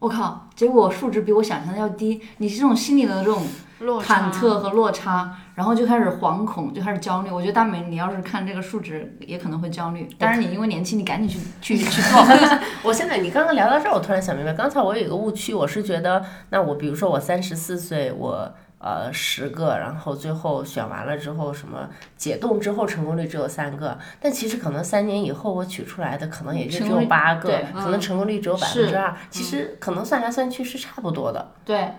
[0.00, 2.20] 我靠，结果数值比我想象的要低。
[2.38, 3.46] 你这种心理的这种
[3.78, 7.30] 落忐忑和落差，然后就开始惶恐，就开始焦虑。
[7.30, 10.08] 我觉得大美，你要是看这个数值，也可能会焦虑。
[10.18, 11.28] 当然，你因为年轻，你赶紧
[11.60, 12.20] 去去去做。
[12.82, 18.52] 我现在你刚刚聊到这儿，我突然想明白，刚才我有一个误区，我是觉得，那我比如说我三十四岁，我
[18.84, 31.52] 呃十个，然后最后选完了之后，什么解冻之后成功率只有三个，但其实可能三年以后我取出来的可能也就只有八个对，可能成功率只有百分之二，其实可能算来算去是差不多的。
[31.64, 31.92] 对，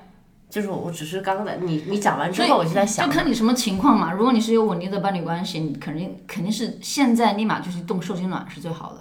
[0.48, 4.14] 就是我只是刚刚在你你讲完之后，我就在想就，看你什么情况嘛。
[4.14, 9.00] 如果你是有稳定的伴侣关系，你肯定肯定是现在立马就去动受精卵是最好的。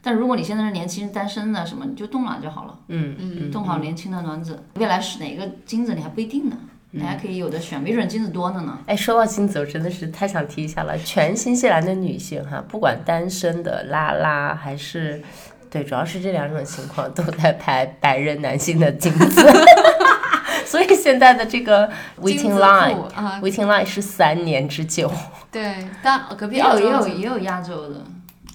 [0.00, 6.56] 但如果你现在是年轻人单身的什么，你就冻卵就好了，嗯嗯，冻好年轻的卵子，未来是哪个精子你还不一定呢，
[6.92, 8.78] 你还可以有的选，没准金子多的呢。
[8.86, 10.96] 哎，说到金子，我真的是太想提一下了。
[10.98, 15.22] 全新西兰的女性哈，不管单身的拉拉还是，
[15.70, 19.42] 对，主要是这两种情况都在排白人男性的金子。
[20.64, 21.88] 所以现在的这个
[22.20, 25.10] waiting line，啊，waiting line 是三年之久。
[25.52, 28.00] 对，但隔壁也有也澳洲的有也有亚洲的，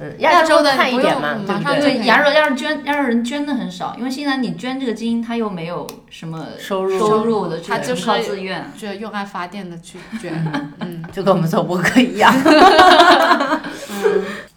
[0.02, 1.56] 嗯，亚洲的看一点不用嘛，对不对？
[1.56, 8.66] 马上就对，亚洲亚洲捐亚洲人捐的很少，因为现在你捐这个基因，他又没有什么收入收入的，他就是靠自愿。
[8.76, 10.34] 就用爱发电的去捐，
[10.80, 11.04] 嗯。
[11.12, 12.34] 就跟我们做博客一样。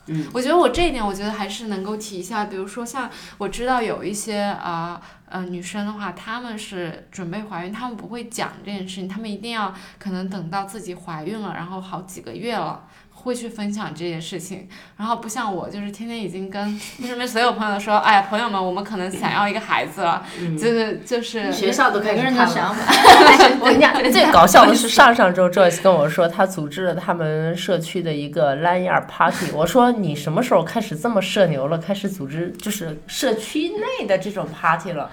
[0.06, 2.44] 嗯我觉得我这一点，我觉得还是能够提一下。
[2.44, 12.82] 比如说，像我知道有一些啊呃女生的话，她们是准备怀孕，她们不会讲这件事情，她们一定要可能等到自己怀孕了，然后好几个月了。
[13.24, 20.24] 会去分享这件事情，然后不像我，就是天天已经跟身边所有朋友说，哎呀，朋友们，我们可能想要一个孩子了，
[20.58, 22.92] 就是就是学校都开始看想法，
[23.60, 29.50] 我跟你讲， 最搞笑的是上上周 Joyce 跟我说，他组织了他们社区的一个 l a n y a r d party。
[29.52, 31.78] 我说你什么时候开始这么社牛了？
[31.78, 35.10] 开始组织就是社区内的这种 party 了？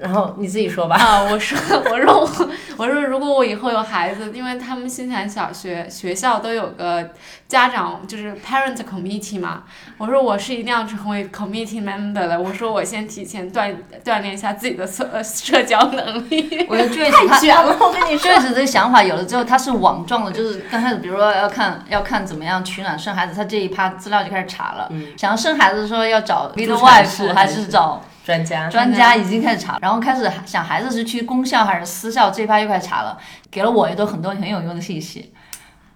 [0.00, 0.96] 然后你自己说吧。
[0.96, 1.58] 啊，我说，
[1.90, 7.10] 我说我，我说如果我以后有孩子，因为他们新西兰小学学校都有个
[7.46, 9.64] 家长就是 parent committee 嘛，
[9.96, 12.40] 我说我是一定要成为 committee member 的。
[12.40, 16.66] 我说我先提前锻锻炼一下自己的社呃社交能力。
[16.68, 18.30] 我觉得 Joyce 他卷了，我跟你说。
[18.30, 24.90] Joyce 这个想法有了之后，他是网状的，就是刚开始，比如说要看要看怎么样取暖生孩子，他这一趴资料就开始查了。
[25.16, 33.16] 想要生孩子的时候要找助 midwife 还产士还是是找专家，专家，已经开始查，然后开始想孩子是去公校还是私校，这一趴又开始查了，
[33.50, 35.32] 给了我也都很多很有用的信息。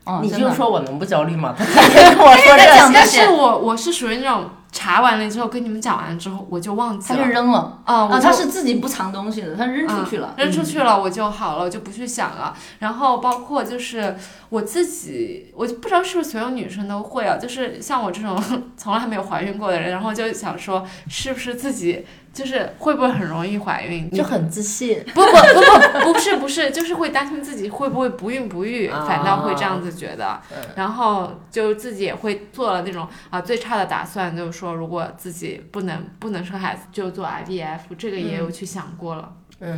[0.07, 1.55] 嗯，你就说我能不焦虑吗？
[1.59, 7.29] 他跟我说在讲这些，但是我我是属于那种查完了之后跟你们讲完之后我就忘记他就了。
[7.29, 10.35] 扔了啊，他是自己不藏东西的，他扔出去了。
[10.39, 12.53] 扔出去了我就好了，我就不去想了。
[12.81, 14.17] 然后包括就是
[14.49, 18.43] 我自己，我就不知道是不是所有女生都会啊，就是像我这种
[18.77, 24.11] 从来还没有怀孕过的人，然后就想说是不是自己就是会不会很容易怀孕？
[24.11, 25.05] 就很自信。
[25.15, 30.41] 不不不不不是不是，就是会担心自己会不会不孕不育，啊反倒会这样子觉得。
[30.51, 39.33] 嗯然后就自己也会做了那种啊最差的打算，就是说如果自己不能不能生孩子就做 IVF，这个也有去想过了。
[39.65, 39.77] 嗯，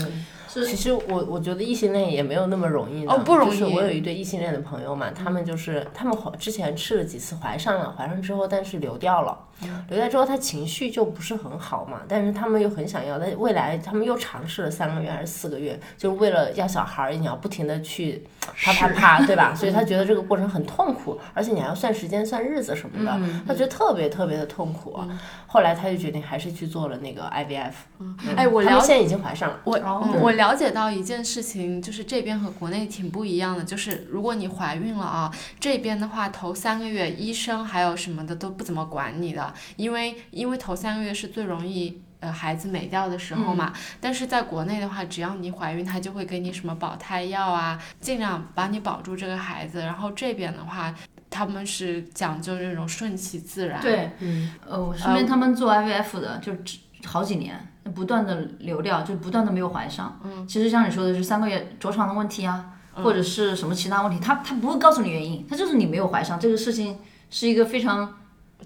[0.49, 9.39] 是其实我我觉得异性恋也没有那么容易的哦不容易就是我有一对异性恋的朋友嘛，他们就是他们怀之前吃了几次怀上了，怀上之后但是流掉了，
[9.89, 18.23] 流掉之后他情绪就不是很好嘛，但是他们又很想要，但未来他们又尝试了三个月还是四个月，就是为了要小孩儿，你要不停的去
[18.57, 19.55] 啪啪啪， 对吧？
[19.55, 24.99] 所以他觉得这个过程很痛苦，而且你还要算时间、算日子什么的，他觉得特别特别的痛苦。
[25.47, 27.73] 后来他就决定还是去做了那个 IVF。
[28.37, 29.61] 哎，我了他们现在已经怀上了。
[29.65, 29.79] 我、
[30.21, 39.44] 我了解到一件事情，就是这边和国内挺不一样的，就是如果你怀孕了啊，这边的话头三个月医生还有什么的都不怎么管你的，
[39.77, 42.01] 因为因为头三个月是最容易。
[42.21, 49.81] 呃，孩子美掉的时候嘛，但是在国内的话，只要你怀孕，他就会给你什么保胎药啊，尽量把你保住这个孩子。
[49.81, 50.95] 然后这边的话，
[51.29, 53.79] 他们是讲究这种顺其自然。
[53.83, 57.61] 对，嗯，呃，我身边他们做 IVF 的，就只好几年，
[57.95, 60.19] 不断的流掉，就不断的没有怀上。
[60.25, 68.11] 嗯，其实像你说的是三个月着床的问题啊，或者是什么其他问题，他他不会告诉你原因，他就是你没有怀上，这个事情是一个非常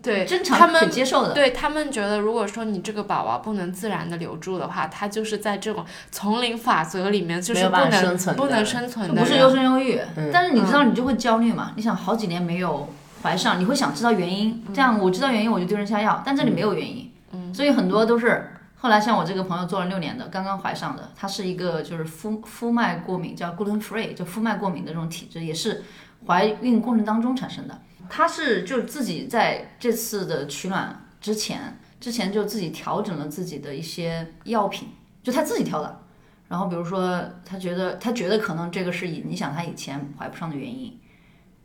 [0.02, 1.32] 对，正常可他们接受的。
[1.32, 9.24] 对他们觉得，如果说你这个宝宝不能自然的留住的话，他就是在这种丛林法则里面，就是不能生存不能生存的人。
[9.24, 11.72] 不是优生优育，嗯但是你知道你就会焦虑嘛？
[11.76, 12.88] 你想好几年没有
[13.22, 17.10] 怀上，你会想知道原因，这样我知道原因我就丢人下药，但这里没有原因，
[17.52, 25.82] 所以很多都是后来像我这个朋友做了六年的，刚刚怀上的，他是一个就是肤肤脉过敏，叫 gluten free，就肤脉过敏的这种体质，也是
[26.26, 27.76] 怀孕过程当中产生的。
[28.08, 34.88] 他是就自己在这次的取卵之前，之前就自己调整了自己的一些药品，
[35.22, 36.00] 就他自己调的。
[36.48, 40.98] 然后比如说，他觉得他觉得可能这个是影响他以前怀不上的原因，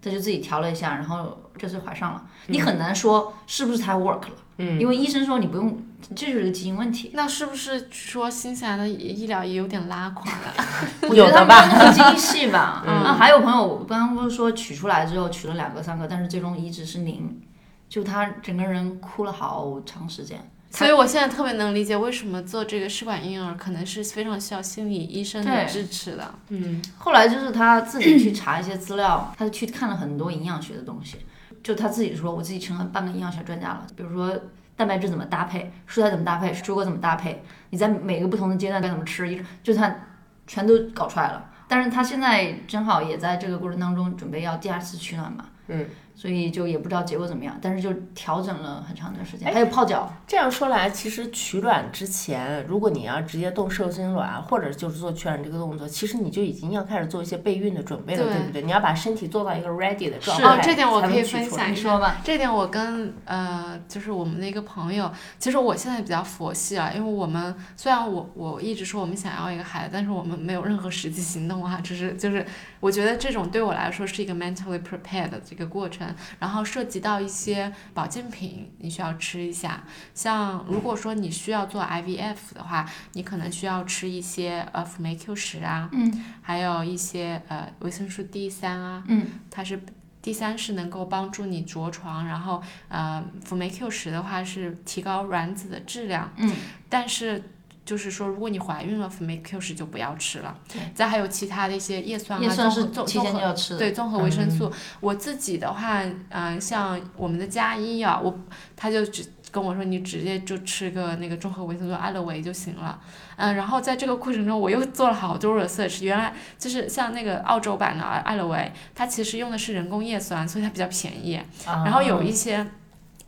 [0.01, 2.25] 他就自己调了一下，然后这次怀上了。
[2.47, 5.81] 你很难说是不是他 work 了，嗯，因为医生说你不用，
[6.15, 7.11] 这就是个基因问题。
[7.13, 10.53] 那是不是说新西兰的医疗也有点拉垮了？
[11.09, 17.41] 我觉得他们有的吧那个精细吧，那， 还有朋友，我刚刚不是说取出来之后取了两个三个，但是最终移植是零，
[17.89, 20.39] 就他整个人哭了好长时间。
[20.71, 26.33] 所以我现在特别能理解为什么做这个试管婴儿可能是非常需要心理医生的支持的。
[26.49, 31.17] 嗯后来就是他自己去查一些资料，他去看了很多营养学的东西，
[31.61, 33.85] 就他自己说，我自己成了半个营养学专家了。
[33.95, 34.35] 比如说
[34.75, 40.07] 蛋白质怎么搭配，蔬菜怎么搭配，水果怎么搭配，你在每个不同的阶段该怎么吃，一就算
[40.47, 41.49] 全都搞出来了。
[41.67, 58.61] 但是他现在正好也在这个过程当中准备要第二次取暖嘛，嗯，所以就也不知道结果怎么样，但是就调整了很长一段时间，还有泡脚，这样说来，其实取卵之前，如果你要直接动受精卵，或者就是做取卵这个动作，其实你就已经要开始做一些备孕的准备了，对对不对？
[58.61, 62.21] 你要把身体做到一个 ready 的状态，哦，这点我可以分享一下你说吧。
[62.23, 72.45] 这点我跟呃，就是我们的一个朋友，其实我现在比较佛系啊，因为我们虽然我我一直说我们想要一个孩子，但是我们没有任何实际行动啊，只是就是
[72.79, 76.02] 我觉得这种对我来说是一个 mentally prepared 的这个过程，
[76.39, 89.81] 然后涉及到一些保健品，你需要吃一下，像如果说你需要做 IVF 的话，你可能需要吃一些呃辅酶 Q 十啊，嗯，还有一些呃维生素 D 三啊，嗯，它是
[90.21, 96.49] 第三是能够帮助你着床，然后呃，辅酶 Q 十的话是提高卵子的质量，嗯，
[96.87, 97.43] 但是
[97.85, 100.57] 就是说，如果你怀孕了，辅酶 Q 十就不要吃了。
[100.71, 104.71] 对，再还有其他的一些叶酸啊，叶酸是综合提前综合就要吃，对综合维生素。
[104.99, 108.39] 我自己的话，嗯、像我们的佳一啊，我
[108.75, 112.99] 他就只跟我说，你直接就吃个那个综合维生素艾乐维就行了。
[113.35, 121.39] 嗯、然后在这个过程中，我又做了好多 research，原来就是像那个澳洲版的艾乐维，它其实用的是人工叶酸，所以它比较便宜。
[121.65, 122.65] 然后有一些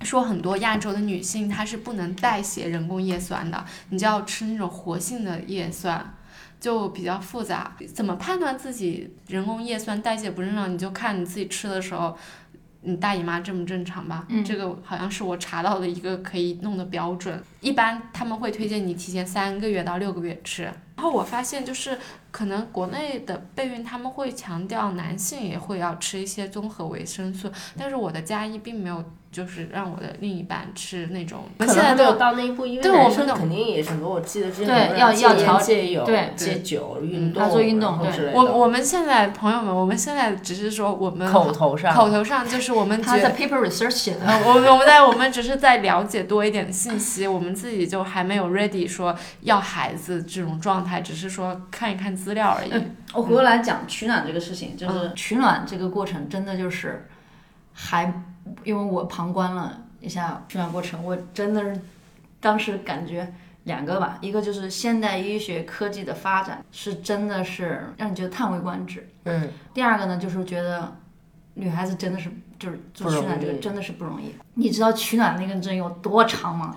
[0.05, 6.13] 说很多亚洲的女性她是不能代谢人工叶酸的，你就要吃那种活性的叶酸。
[6.57, 10.73] 就比较复杂，怎么判断自己人工叶酸代谢不正常？
[10.73, 12.17] 你就看你自己吃的时候，
[12.81, 14.25] 你大姨妈正不正常吧？
[14.29, 17.39] 嗯这个好像是我查到的一个可以弄的标准。
[17.61, 20.63] 一般他们会推荐你提前三个月到六个月吃。
[20.63, 21.99] 然后我发现就是
[22.31, 29.03] 可能国内的备孕他们会强调男性也会要吃一些综合维生素，但是我的加一并没有
[29.35, 31.43] 就是让我的另一半吃那种。
[31.59, 34.09] 现在都到那一步，因为男生对我们肯定也是很多。
[34.09, 44.25] 我记得之前对要要调戒油、对戒酒、运动，他做运动之类的我我们现在朋友们，我们现在只是说我们口头上口头上就是我们他在 paper research 写的。
[44.25, 52.71] 呃，我们我们在我们只是在了解多一点信息，我们自己就还没有 ready 说要孩子这种状态，只是说看一看资料而已。
[53.13, 57.07] 我回过来讲取暖这个事情，就是取暖这个过程真的就是
[57.73, 58.21] 还，
[58.63, 61.81] 因为我旁观了一下取卵过程，我真的是
[62.39, 70.95] 当时感觉两个吧，一个就是现代医学科技的发展是真的是让你觉得叹为观止，嗯，第二个呢就是觉得
[71.55, 72.29] 女孩子真的是
[72.59, 74.35] 就是做取卵这个真的是不容易。
[74.53, 76.75] 你知道取暖那根针有多长吗？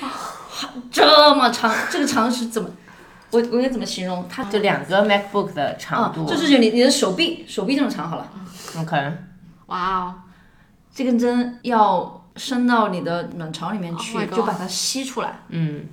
[0.90, 2.68] 这么长，这个长是怎么？
[3.30, 4.26] 我我应该怎么形容？
[4.28, 8.28] 它就两个 MacBook 的长度，啊就是你你的手臂手臂这么长好了
[8.76, 9.12] ，OK，
[9.66, 10.14] 哇哦，
[11.00, 15.40] 这根针要伸到你的卵巢里面去 Oh 就把它吸出来。
[15.48, 15.86] 嗯，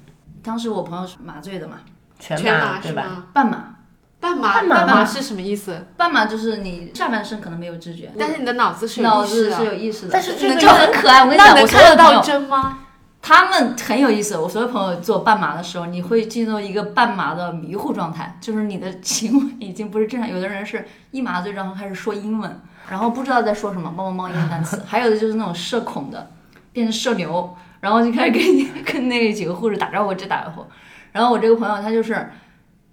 [0.43, 1.77] 当时我朋友是麻醉的嘛，
[2.19, 3.03] 全全麻对吧？
[3.03, 3.23] 麻是吗？
[3.31, 3.75] 半麻，
[4.19, 5.87] 半麻半麻麻是什么意思？
[5.95, 11.23] 半麻就是你下半身可能没有知觉，但是你的脑子是有脑子意识的是有意识的，但是这个就很可爱。
[11.23, 12.79] 我跟你讲，我所有的朋友看得到针吗？
[13.27, 14.37] 他们很有意思。
[14.37, 20.29] 我所有朋友做半麻的时候，你会进入一个半麻的迷糊状态，就是你的行为已经不是正常。
[20.29, 26.31] 有的人是一麻醉然后开始说英文，然后不知道在说什么，帮忙英文单词；还有的就是那种社恐的，
[26.71, 30.65] 变成社牛，然后就开始跟你跟那几个护士打招呼，这打招呼。
[31.11, 32.31] 然后我这个朋友他就是，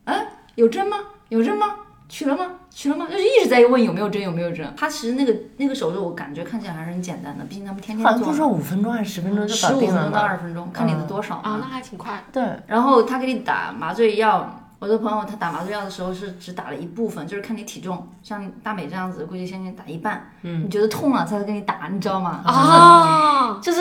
[0.03, 0.97] 哎，有针吗？
[1.29, 1.77] 有针吗？
[2.09, 2.51] 取了吗？
[2.75, 3.07] 取了吗？
[3.09, 4.67] 就是一直在问有没有针，有没有针。
[4.77, 8.33] 他其实那个那个手术，我感觉看起来还是很简单的，毕竟他们天天好像做嘛。
[8.33, 10.21] 不是说五分钟还是十分钟就十五分钟到？
[10.21, 12.25] 二十分钟，看你的多少啊，那还挺快。
[12.33, 22.43] 对，然后他给你打麻醉药，我的朋友他打麻醉药的时候是只打了一部分，就是看你体重，像大美这样子，估计先给你打一半，嗯，你觉得痛了才给你打，你知道吗？
[22.45, 23.59] 啊！
[23.63, 23.81] 就是，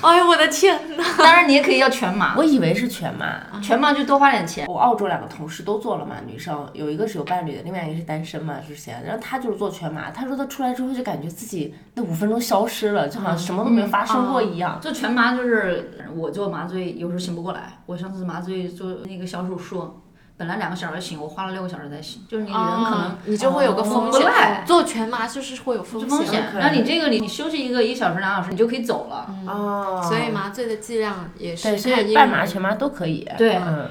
[0.00, 1.04] 哎呦我的天哪！
[1.18, 3.26] 当然你也可以要全麻，我以为是全麻。
[3.60, 4.66] 全麻就多花点钱。
[4.66, 14.78] 我澳洲两个同事都做了嘛，女生有一个是有伴侣的，另外一个是单身嘛之前，然后她就是做全麻，她说她出来之后就感觉自己那五分钟消失了，就好像什么都没有发生过一样。
[14.80, 19.99] 做全麻就是我做麻醉有时候醒不过来，我上次麻醉做那个小手术，
[20.40, 24.26] 本来两个小时醒，我花了六个小时才醒，就是你人可能啊你就会有个风险，
[24.64, 26.42] 做全麻就是会有风险。
[26.54, 29.28] 那你这个你你休息一个一小时两小时，你就可以走了。
[29.46, 31.76] 哦，所以麻醉的剂量也是
[32.14, 33.28] 半麻、全麻都可以。
[33.36, 33.86] 对嗯，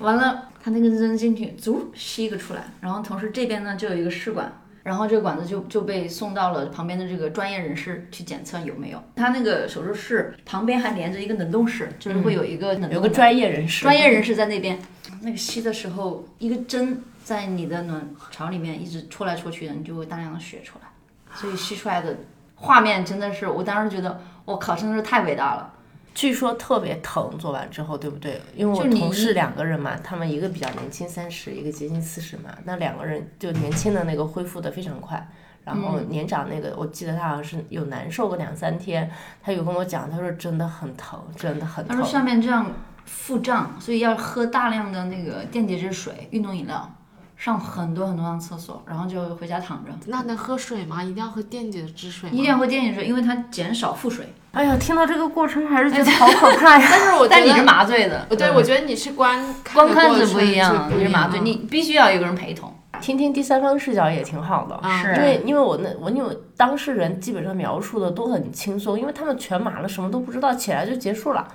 [0.00, 9.02] 完了，他那个扔进去，足吸一个出来，然后同时这边呢就有一个试管，然后这个管子就就被送到了旁边的这个专业人士去检测有没有。
[9.16, 14.78] 他那个手术室旁边还连着一个冷冻室，就是会有一个冷冻的有个专业人士，专业人士在那边。
[15.24, 20.88] 那个吸的时候，一个针在你的卵巢里面一直戳来戳去的，你就会大量的血出来，
[21.34, 22.16] 所以吸出来的
[22.54, 25.72] 画面真的是，我当时觉得，我靠，真的是太伟大了。
[26.14, 28.40] 据说特别疼，做完之后，对不对？
[28.54, 35.28] 因为我同事两个人嘛，他们一个比较年轻，三十，一个接近四十嘛，那两个人就年轻的那个恢复的非常快。
[35.64, 39.10] 然后嗯年长那个，我记得他好像是有难受个两三天，
[39.42, 41.96] 他有跟我讲，他说真的很疼，真的很疼。
[41.96, 42.70] 他说下面这样
[43.04, 46.90] 腹胀，所以要喝大量的那个电解质水、运动饮料，
[47.36, 49.90] 上很多很多趟厕所，然后就回家躺着。
[50.06, 51.02] 那能喝水吗？
[51.02, 52.34] 一定要喝电解质水吗？
[52.34, 54.32] 一定要喝电解质，因为它减少腹水。
[54.52, 56.86] 哎呀，听到这个过程还是觉得好可怕呀！
[56.90, 62.72] 但是我觉得但你是麻醉的，对，我觉得你是观观看着是不一样，你你是麻醉，你必须要有一个人陪同。
[63.00, 64.80] 听听第三方视角也挺好的。
[65.16, 71.46] 因为因为我那我因为当事人基本上描述的都很轻松，因为他们全麻了，什么都不知道，起来就结束了。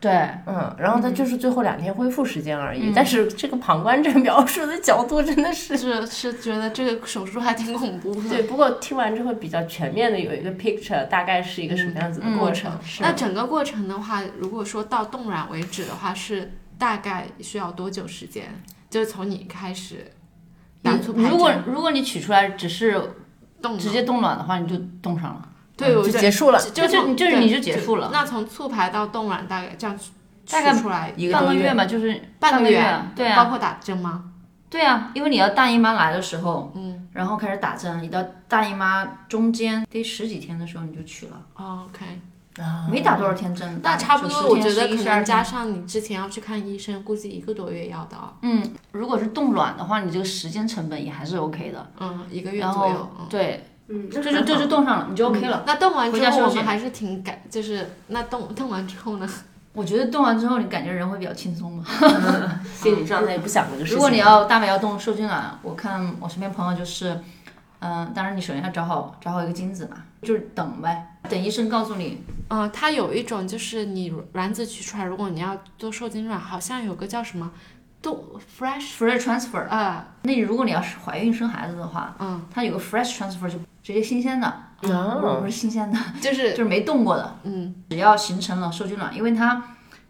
[0.00, 0.12] 对，
[0.46, 2.92] 嗯，然后他就是最后两天恢复时间而嗯已。
[2.94, 5.76] 但是这个旁观者 描述的角度真的是。
[5.76, 8.28] 是是觉得这个手术还挺恐怖的。
[8.28, 12.70] 对，不过听完之后比较全面的有一个 picture，大概是一个什么样子的过程。
[12.84, 18.44] 是那整个过程的话，如果说到冻卵为止的话，是大概需要多久时间？
[18.88, 20.12] 就是从你开始
[20.80, 22.98] 打出排如果如果你取出来只是
[23.60, 25.48] 冻直接冻卵的话，你就冻上了。
[25.78, 26.60] 对，我就结束了。
[26.60, 29.98] 就就就是你就结束了那从促排到冻卵大概这样
[30.50, 34.24] 大概出来一个多半个月吧，就是半个月，对啊，包括打针吗？
[34.68, 42.04] 对啊，因为你要大姨妈来的时候，嗯，然后开始打针，你到大姨妈中间第十几天的时候你就取了，哦，OK，
[42.62, 48.62] 啊没打多少天针，那差不多，我觉得可能加上你之前要去看医生，估计一个多月要的哦，嗯，
[48.92, 53.10] 如果是冻卵的话，你这个时间成本也还是 OK 的，嗯，一个月左右。
[53.30, 55.64] 对，嗯，这就这就冻上了，你就 OK 了。
[55.66, 59.28] 那冻完之后，我们还是挺感，就是那冻冻完之后呢？
[59.72, 61.84] 我觉得冻完之后，你感觉人会比较轻松嘛。
[62.74, 63.94] 心理状态也不想这个事情。
[63.94, 67.20] 如果你要大美要冻受精卵，我看我身边朋友就是，
[67.78, 77.50] 嗯、当然你首先要找好找好一个精子嘛，就是等呗，等医生告诉你，嗯，它有一种就是你卵子取出来，如果你要做受精卵，好像有个叫什么
[78.00, 78.24] 冻
[78.58, 79.66] fresh，fresh transfer。
[79.68, 85.38] 啊，那你如果你要是怀孕生孩子的话，嗯，它有个 fresh transfer 就直接新鲜的，不是哦。
[85.40, 87.74] 不是新鲜的， 就是就是没动过的，嗯。
[87.90, 89.62] 只要形成了受精卵，因为它，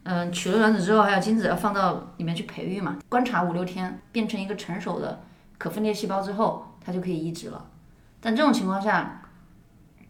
[0.02, 5.20] 嗯、取了卵子之后，还有精子要放到里面去培育嘛，观察五六天，变成一个成熟的
[5.56, 7.66] 可分裂细胞之后，它就可以移植了。
[8.20, 9.22] 但这种情况下，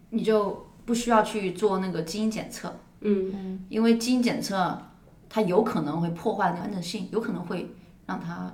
[0.09, 3.31] 你就不需要去做那个基因检测，嗯。
[3.33, 3.65] 嗯。
[3.69, 4.81] 因为基因检测
[5.29, 7.73] 它有可能会破坏那个完整性，有可能会
[8.05, 8.51] 让它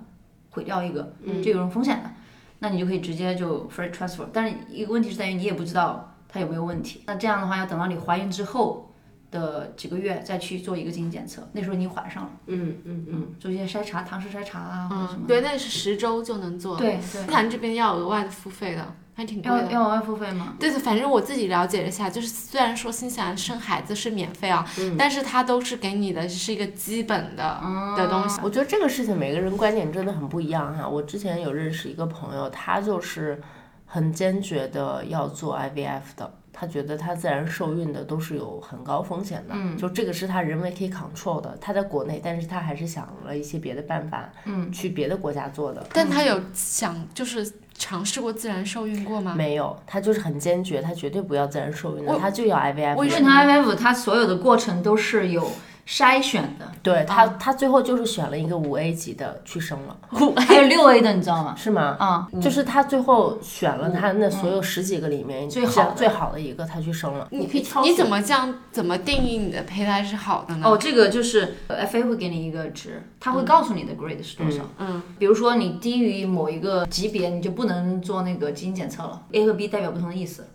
[0.50, 1.14] 毁掉一个，
[1.44, 2.12] 这有种风险的。
[2.60, 7.04] 那你就可以直接就 free transfer，但是一个问题是在于你也不知道它有没有问题。
[7.06, 8.90] 那这样的话要等到你怀孕之后
[9.30, 15.26] 的几个月再去做一个基因检测，那时候你怀上了，嗯嗯嗯，做一些筛查，唐氏筛查啊或者什么，。
[15.26, 19.64] 嗯对，那是十周就能做。，对斯对，坦这边要额外的付费的，还挺贵的。
[19.64, 20.56] 要要额外付费吗？
[20.60, 27.62] 对的，反正我自己了解了一下，就是虽然说新西兰生孩子是免费啊，但是它都是给你的是一个基本的、
[27.96, 28.40] 的东西。
[28.44, 30.88] 我觉得这个事情每个人观点真的很不一样哈。
[30.88, 33.42] 我之前有认识一个朋友，他就是
[33.86, 36.34] 很坚决的要做 IVF 的。
[36.58, 41.58] 他觉得他自然受孕的都是有很高风险的，嗯，就这个是他人为可以 control 的。
[41.60, 45.86] 他在国内，但是他还是想了一些别的办法，嗯，去别的国家做的。
[45.92, 49.34] 但他有想就是尝试过自然受孕过吗？
[49.36, 55.46] 没有，他就是很坚决，他绝对不要自然受孕的，他就要 IVF 为它 IVF 他所有的过程都是有
[55.88, 59.96] 筛选的，对他，他最后就是选了一个五 A 级的去生了，
[60.42, 61.56] 还有六 A 的，你知道吗？
[61.56, 61.96] 是吗？
[62.00, 67.28] 啊、就是他最后选了他那所有十几个里面最好最好的一个，他去生了。
[67.30, 70.68] 你可以挑你怎么这样怎么定义你的胚胎是好的呢？
[70.68, 74.64] 哦，这个就是呃 FA 会给你一个值，他会告诉你的 grade 是多少。
[74.80, 79.22] 嗯，比如说你低于某一个级别，你就不能做那个基因检测了。
[79.34, 80.48] A 和 B 代表不同的意思，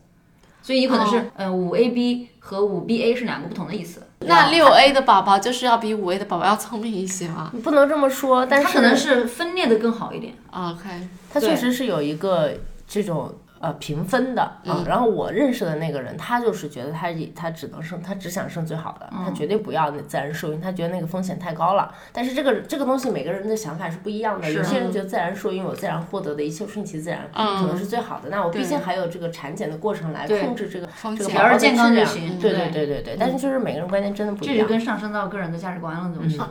[0.62, 4.02] 所以有可能是、哦呃五 AB 和五 BA 是两个不同的意思。
[4.20, 10.34] 那六 A 的宝宝就是要比五 A 的宝宝要聪明一些吗你不能这么说，但是它可能是分裂的更好一点。
[10.50, 12.52] ？OK，他确实是有一个
[12.86, 14.84] 这种呃评分的啊。
[14.86, 21.94] 然后我认识的那个人，他就是觉得他以他只能生，他只想生最好的，他绝对不要那自然受孕，他觉得那个风险太高了。
[22.12, 28.28] 但是这个这个东西每个人的想法是不一样的，有些人觉得自然受孕，我自然获得的一切顺其自然，可能是最好的。
[28.30, 34.56] 那我毕竟还有这个产检的过程来控制这个这个宝宝健康就行对对对对对，但是就是每个人观念真的不一样。
[34.56, 36.40] 这就跟上升到个人的价值观了，东西。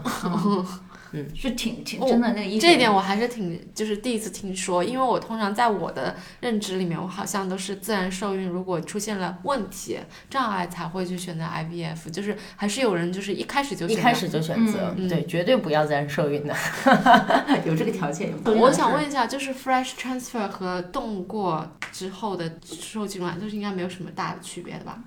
[1.12, 10.00] 嗯，嗯，是挺挺真的那个医学这一点我还是挺就是第一次听说，因为我通常在我的认知里面，我好像都是自然受孕，如果出现了问题
[10.30, 16.56] 障碍才会去选择 IVF，就是还是有人就是一开始就选择一开始就选择，对，绝对不要自然受孕的，
[17.66, 18.34] 有这个条件。
[18.46, 25.00] 我想问一下，就是 fresh transfer 和冻过之后的受精卵，就是应该没有什么大的区别的吧？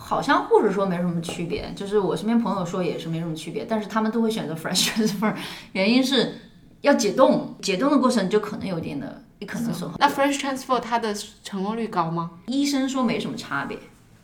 [0.00, 5.34] 好像护士说没什么区别，就是我身边朋友说也是没什么区别，但是他们都会选择 fresh transfer，
[5.72, 6.34] 原因是
[6.80, 9.96] 要解冻，解冻的过程就可能有点的，也可能损耗。
[9.98, 12.30] 那 fresh transfer 它的成功率高吗？
[12.46, 13.76] 医生说没什么差别，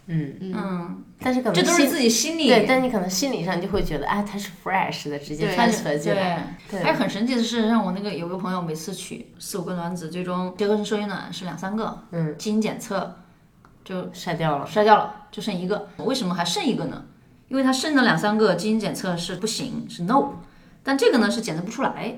[0.06, 6.56] 嗯，嗯，但是可能这都是自己心里对，但你可能心理上就会觉得，啊，它是 fresh 的，直接对 transfer 进来。
[6.70, 13.16] 对，还有很神奇的是，让我那个有个朋友每次取四五个卵子，最终结合成受精卵是两三个，嗯，基因检测
[13.84, 14.66] 就筛掉了。
[14.66, 15.88] 筛掉了，就剩一个。
[15.98, 17.04] 为什么还剩一个呢？
[17.48, 20.30] 因为它剩的两三个基因检测是不行，是 no，
[20.82, 22.16] 但这个呢是检测不出来，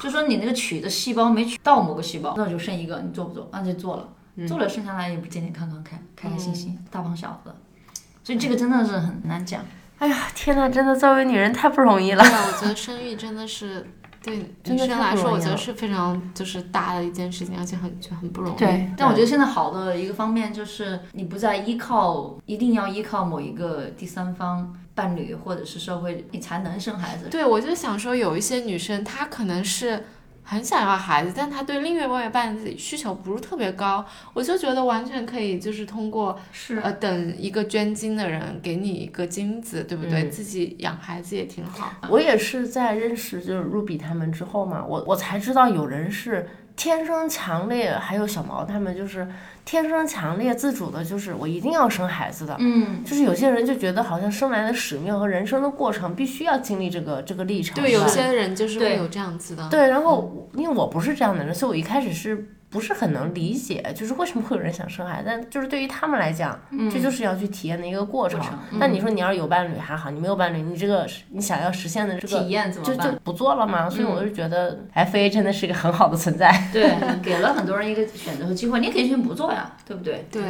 [0.00, 3.48] 就说你那个取的细胞没取到某个细胞，那就剩一个，你做不做？
[3.52, 7.52] 那就做了，做了剩下来也不健健康康、开开开心心，大胖小子。
[8.22, 9.62] 所以这个真的是很难讲。
[9.98, 12.32] 哎呀，天呐，真的作为女人太不容易了对。
[12.32, 13.90] 啊，我觉得生育真的是
[14.22, 18.58] 对真的太女生来说，我觉得是非常就是大的一件事情，而且很就很不容易。
[18.58, 27.28] 对，但我觉得现在好的一个方面就是你不再依靠，一定要依靠某一个第三方伴侣或者是社会，你才能生孩子。
[27.30, 30.04] 对，我就想说，有一些女生她可能是
[30.50, 40.22] 很想要孩子，但他对另外一半的需求不是特别高，我就觉得完全可以，就是通过是呃等一个捐精的人给你一个精子，对不对？
[40.22, 41.92] 嗯自己养孩子也挺好。
[42.08, 49.26] 我也是在认识就是 Ruby 他们之后嘛，我我才知道有人是天生强烈，还有小毛他们就是
[49.64, 52.54] 天生强烈自主的，就是我一定要生孩子的。
[52.60, 57.74] 嗯，就是有些人就觉得好像生来的使命和人生的过程必须要经历这个这个历程。
[57.74, 59.68] 对，有些人就是会有这样子的。
[59.68, 65.24] 对，然后因为我不是这样的人，所以我一开始是不是很能理解，就是为什么会有人想生孩子？
[65.28, 66.58] 但就是对于他们来讲，
[66.92, 68.38] 这就是要去体验的一个过程。
[68.38, 73.20] 过程那你说你要是有伴侣还好，你没有伴侣，你这个你想要实现的这个体验怎么就就办？
[73.24, 73.88] 不做了吗。
[73.88, 76.52] 所以我就觉得 FA 真的是一个很好的存在。
[76.72, 80.26] 对，给了很多人一个选择和机会，你可以先不做呀，对不对？
[80.30, 80.42] 对，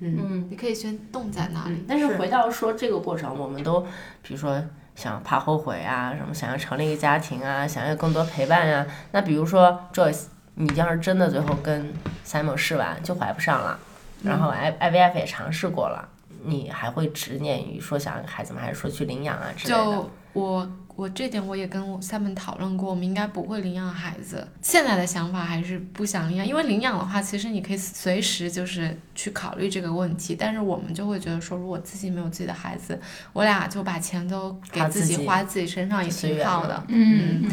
[0.00, 1.84] 嗯，你可以先冻在那里。
[1.86, 3.80] 但是回到说这个过程，我们都
[4.22, 4.62] 比如说
[4.94, 10.24] 想怕后悔啊，什么想要成立一个家庭啊，想要更多陪伴呀、那比如说 Joyce，
[10.60, 11.92] 你要是真的最后跟
[12.26, 13.78] Simon 试完就怀不上了，
[14.24, 16.08] 然后 I IVF 也尝试过了，
[16.44, 18.60] 你还会执念于说想孩子吗？
[18.60, 19.80] 还是说去领养啊之类的？
[19.80, 24.48] 就我我这点我也跟 Simon 讨论过，我们应该不会领养孩子。
[24.60, 30.34] 现在的想法还是不想领养，因为领养的话，其实你可以随时就是去考虑这个问题。
[30.34, 33.00] 但是我们就会觉得说，如果自己没有自己的孩子，
[33.32, 36.82] 我俩就把钱都给自己花自己身上也挺好的。
[36.88, 37.48] 嗯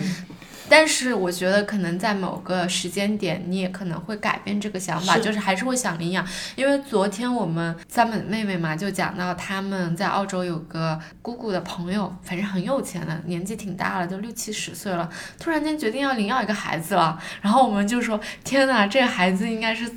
[0.67, 6.25] 但是我觉得可能在某个时间点，你也可能会改变这个想法，是就是还是会想领养。
[6.55, 15.09] 因为昨天我们三本妹妹嘛，就讲到他们在澳洲有个姑姑的朋友，反正很有钱的，年纪挺大了，都六七十岁了，
[15.39, 17.19] 突然间决定要领养一个孩子了。
[17.41, 19.91] 然后我们就说：天哪，这个孩子应该是。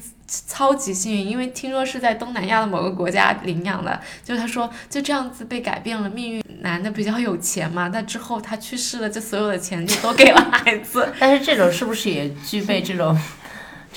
[0.47, 4.01] 超级幸运，因为听说是在东南亚的某个国家领养的。
[4.23, 6.43] 就他说，就这样子被改变了命运。
[6.61, 11.09] 男的比较有钱嘛，但之后他去世了，就所有的钱就都给了孩子。
[11.21, 13.17] 但是这种是不是也具备这种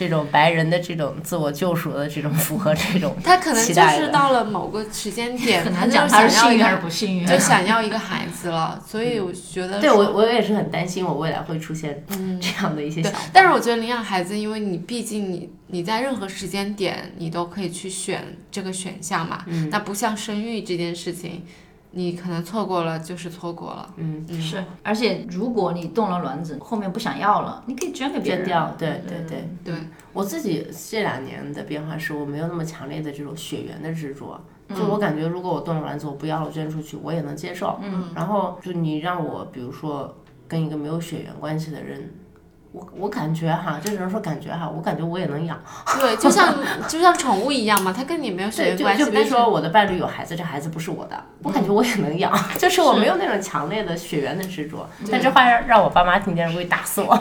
[0.02, 7.28] 这种白人的这种自我救赎的这种符合这种他可能就是到了某个时间 点，很他就难讲他是想要一幸运还是个，不幸运。
[7.28, 8.84] 就 想要一个孩子了。
[8.84, 12.04] 所以我觉得对我，我也是很担心我未来会出现
[12.42, 21.44] 这样的一些对想法。，但是我觉得领养孩子，因为你毕竟你你在任何时间点你都可以去选这个选项嘛，嗯那不像生育这件事情，
[21.92, 23.94] 你可能错过了就是错过了。
[23.98, 28.46] 嗯，嗯，是，而且如果你动了卵子，后面不想要了，你可以捐给别人。
[28.46, 29.50] 捐掉，对对对。
[29.64, 29.76] 对，
[30.14, 34.40] 我自己这两年的变化是我没有那么强烈的这种血缘的执着，
[34.70, 37.78] 嗯就我感觉如果我动了卵子我不要了捐出去，我也能接受。
[37.82, 40.16] 嗯，然后就你让我比如说
[40.48, 42.10] 跟一个没有血缘关系的人。
[42.72, 45.60] 我我感觉哈，就只能说感觉哈，我感觉我也能养。
[46.00, 46.56] 对，就像
[46.88, 54.90] 就像宠物一样嘛，它跟你没有血缘关系，就比如说我的伴侣有孩子，这孩子不是我的，我感觉我也能养，就是我没有那种强烈的血缘的执着。
[55.12, 57.14] 但这话让让我爸妈听见了会打死我。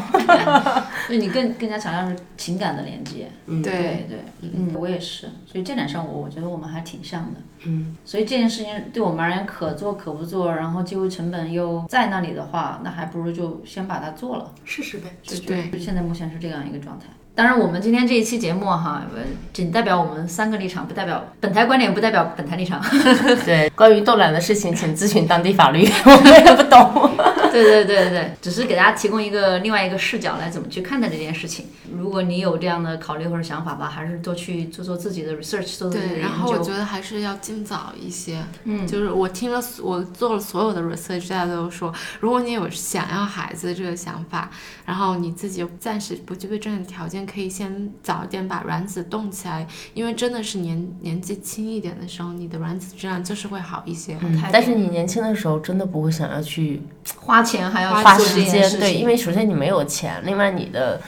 [1.06, 3.28] 所以你更更加强调是情感的连接。
[3.46, 7.40] 嗯对对对，嗯，我也是，所以这点上我我觉得我们还挺像的。
[7.64, 14.52] 嗯，所以这件事情对我们而言可做可不做，然后机会成本又在那里的话，那还不如就先把它做了。
[14.64, 15.10] 试试呗。
[15.22, 17.06] 就对就现在目前是这样一个状态。
[17.32, 19.22] 当然，我们今天这一期节目哈，呃
[19.52, 22.82] 仅代表我们三个立场，不代表本台观点，不代表本台立场。
[23.46, 27.10] 对，关于冻卵的事情，请咨询当地法律， 我们也不懂。
[27.52, 31.66] 对对对对对，只是给大家提供一个另外一个视角来怎么去看待这件事情。
[31.92, 36.60] 如果你有这样的考虑或者想法吧，还是多去做做自己的 research，做做自己的对，研然后我。
[36.60, 38.40] 觉得还是要尽早一些。
[38.64, 44.50] 嗯，就是我听了，我做了所有的 research，大家都说，如果你有想要孩子这个想法，
[44.86, 54.16] 然后你自己暂时不具备这样的条件，可以先早一点把卵子冻起来，因为真的是年年纪轻一点的时候，你的卵子质量就是会好一些。
[54.20, 56.82] 嗯但是你年轻的时候真的不会想要去
[57.16, 61.00] 花钱还要花时间，对，因为首先你没有钱，另外你的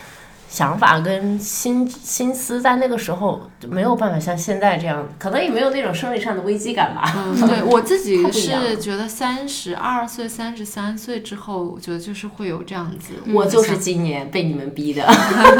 [0.48, 7.10] 想法跟心心思在那个时候就没有办法像现在这样，可能也没有那种生理上的危机感吧。
[7.16, 13.14] 嗯， 对我自己是觉得三十二岁、三十三岁之后，我觉得就是会有这样子。
[13.32, 15.06] 我就是今年被你们逼的。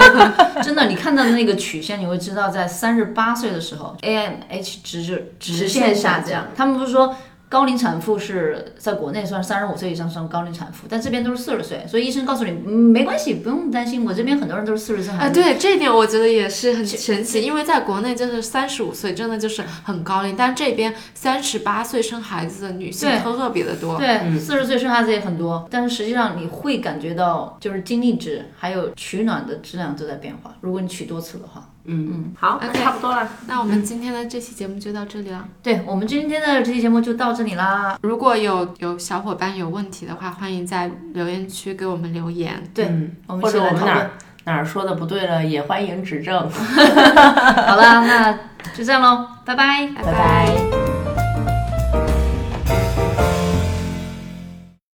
[0.63, 6.49] 真的，你看到的那个曲线，你会知道，在三十八岁的时候，AMH 值就直线下降。
[6.55, 7.17] 他们不是说
[7.53, 14.07] 高龄产妇是在国内算三十五岁以上算高龄产妇，但这边都是四十岁，所以医生告诉你，嗯，没关系，不用担心。
[14.07, 23.99] 我这边很多人都是四十岁啊，还对这一点我觉得也是很神奇，因为在国内就是三十五岁真的就是很高龄，但这边三十八岁生孩子的女性对特别的多。
[23.99, 30.55] 对，四十岁生孩子也很多，但是实际上你会感觉到，就是精力值还有取暖的质量都在变化。
[30.63, 33.29] 如果你取多次的话，嗯嗯，好，那差不多了。
[33.47, 35.47] 那我们今天的这期节目就到这里了。
[35.63, 37.99] 对我们今天的这期节目就到这里啦。
[38.03, 42.63] 如果有有小伙伴有问题的话，欢迎在留言区给我们留言。
[42.73, 44.11] 对，嗯我们或者我们哪
[44.45, 46.39] 哪儿说的不对了，也欢迎指正。
[46.51, 48.33] 好啦，那
[48.75, 49.87] 就这样喽， 拜拜。
[49.95, 50.82] 拜拜拜。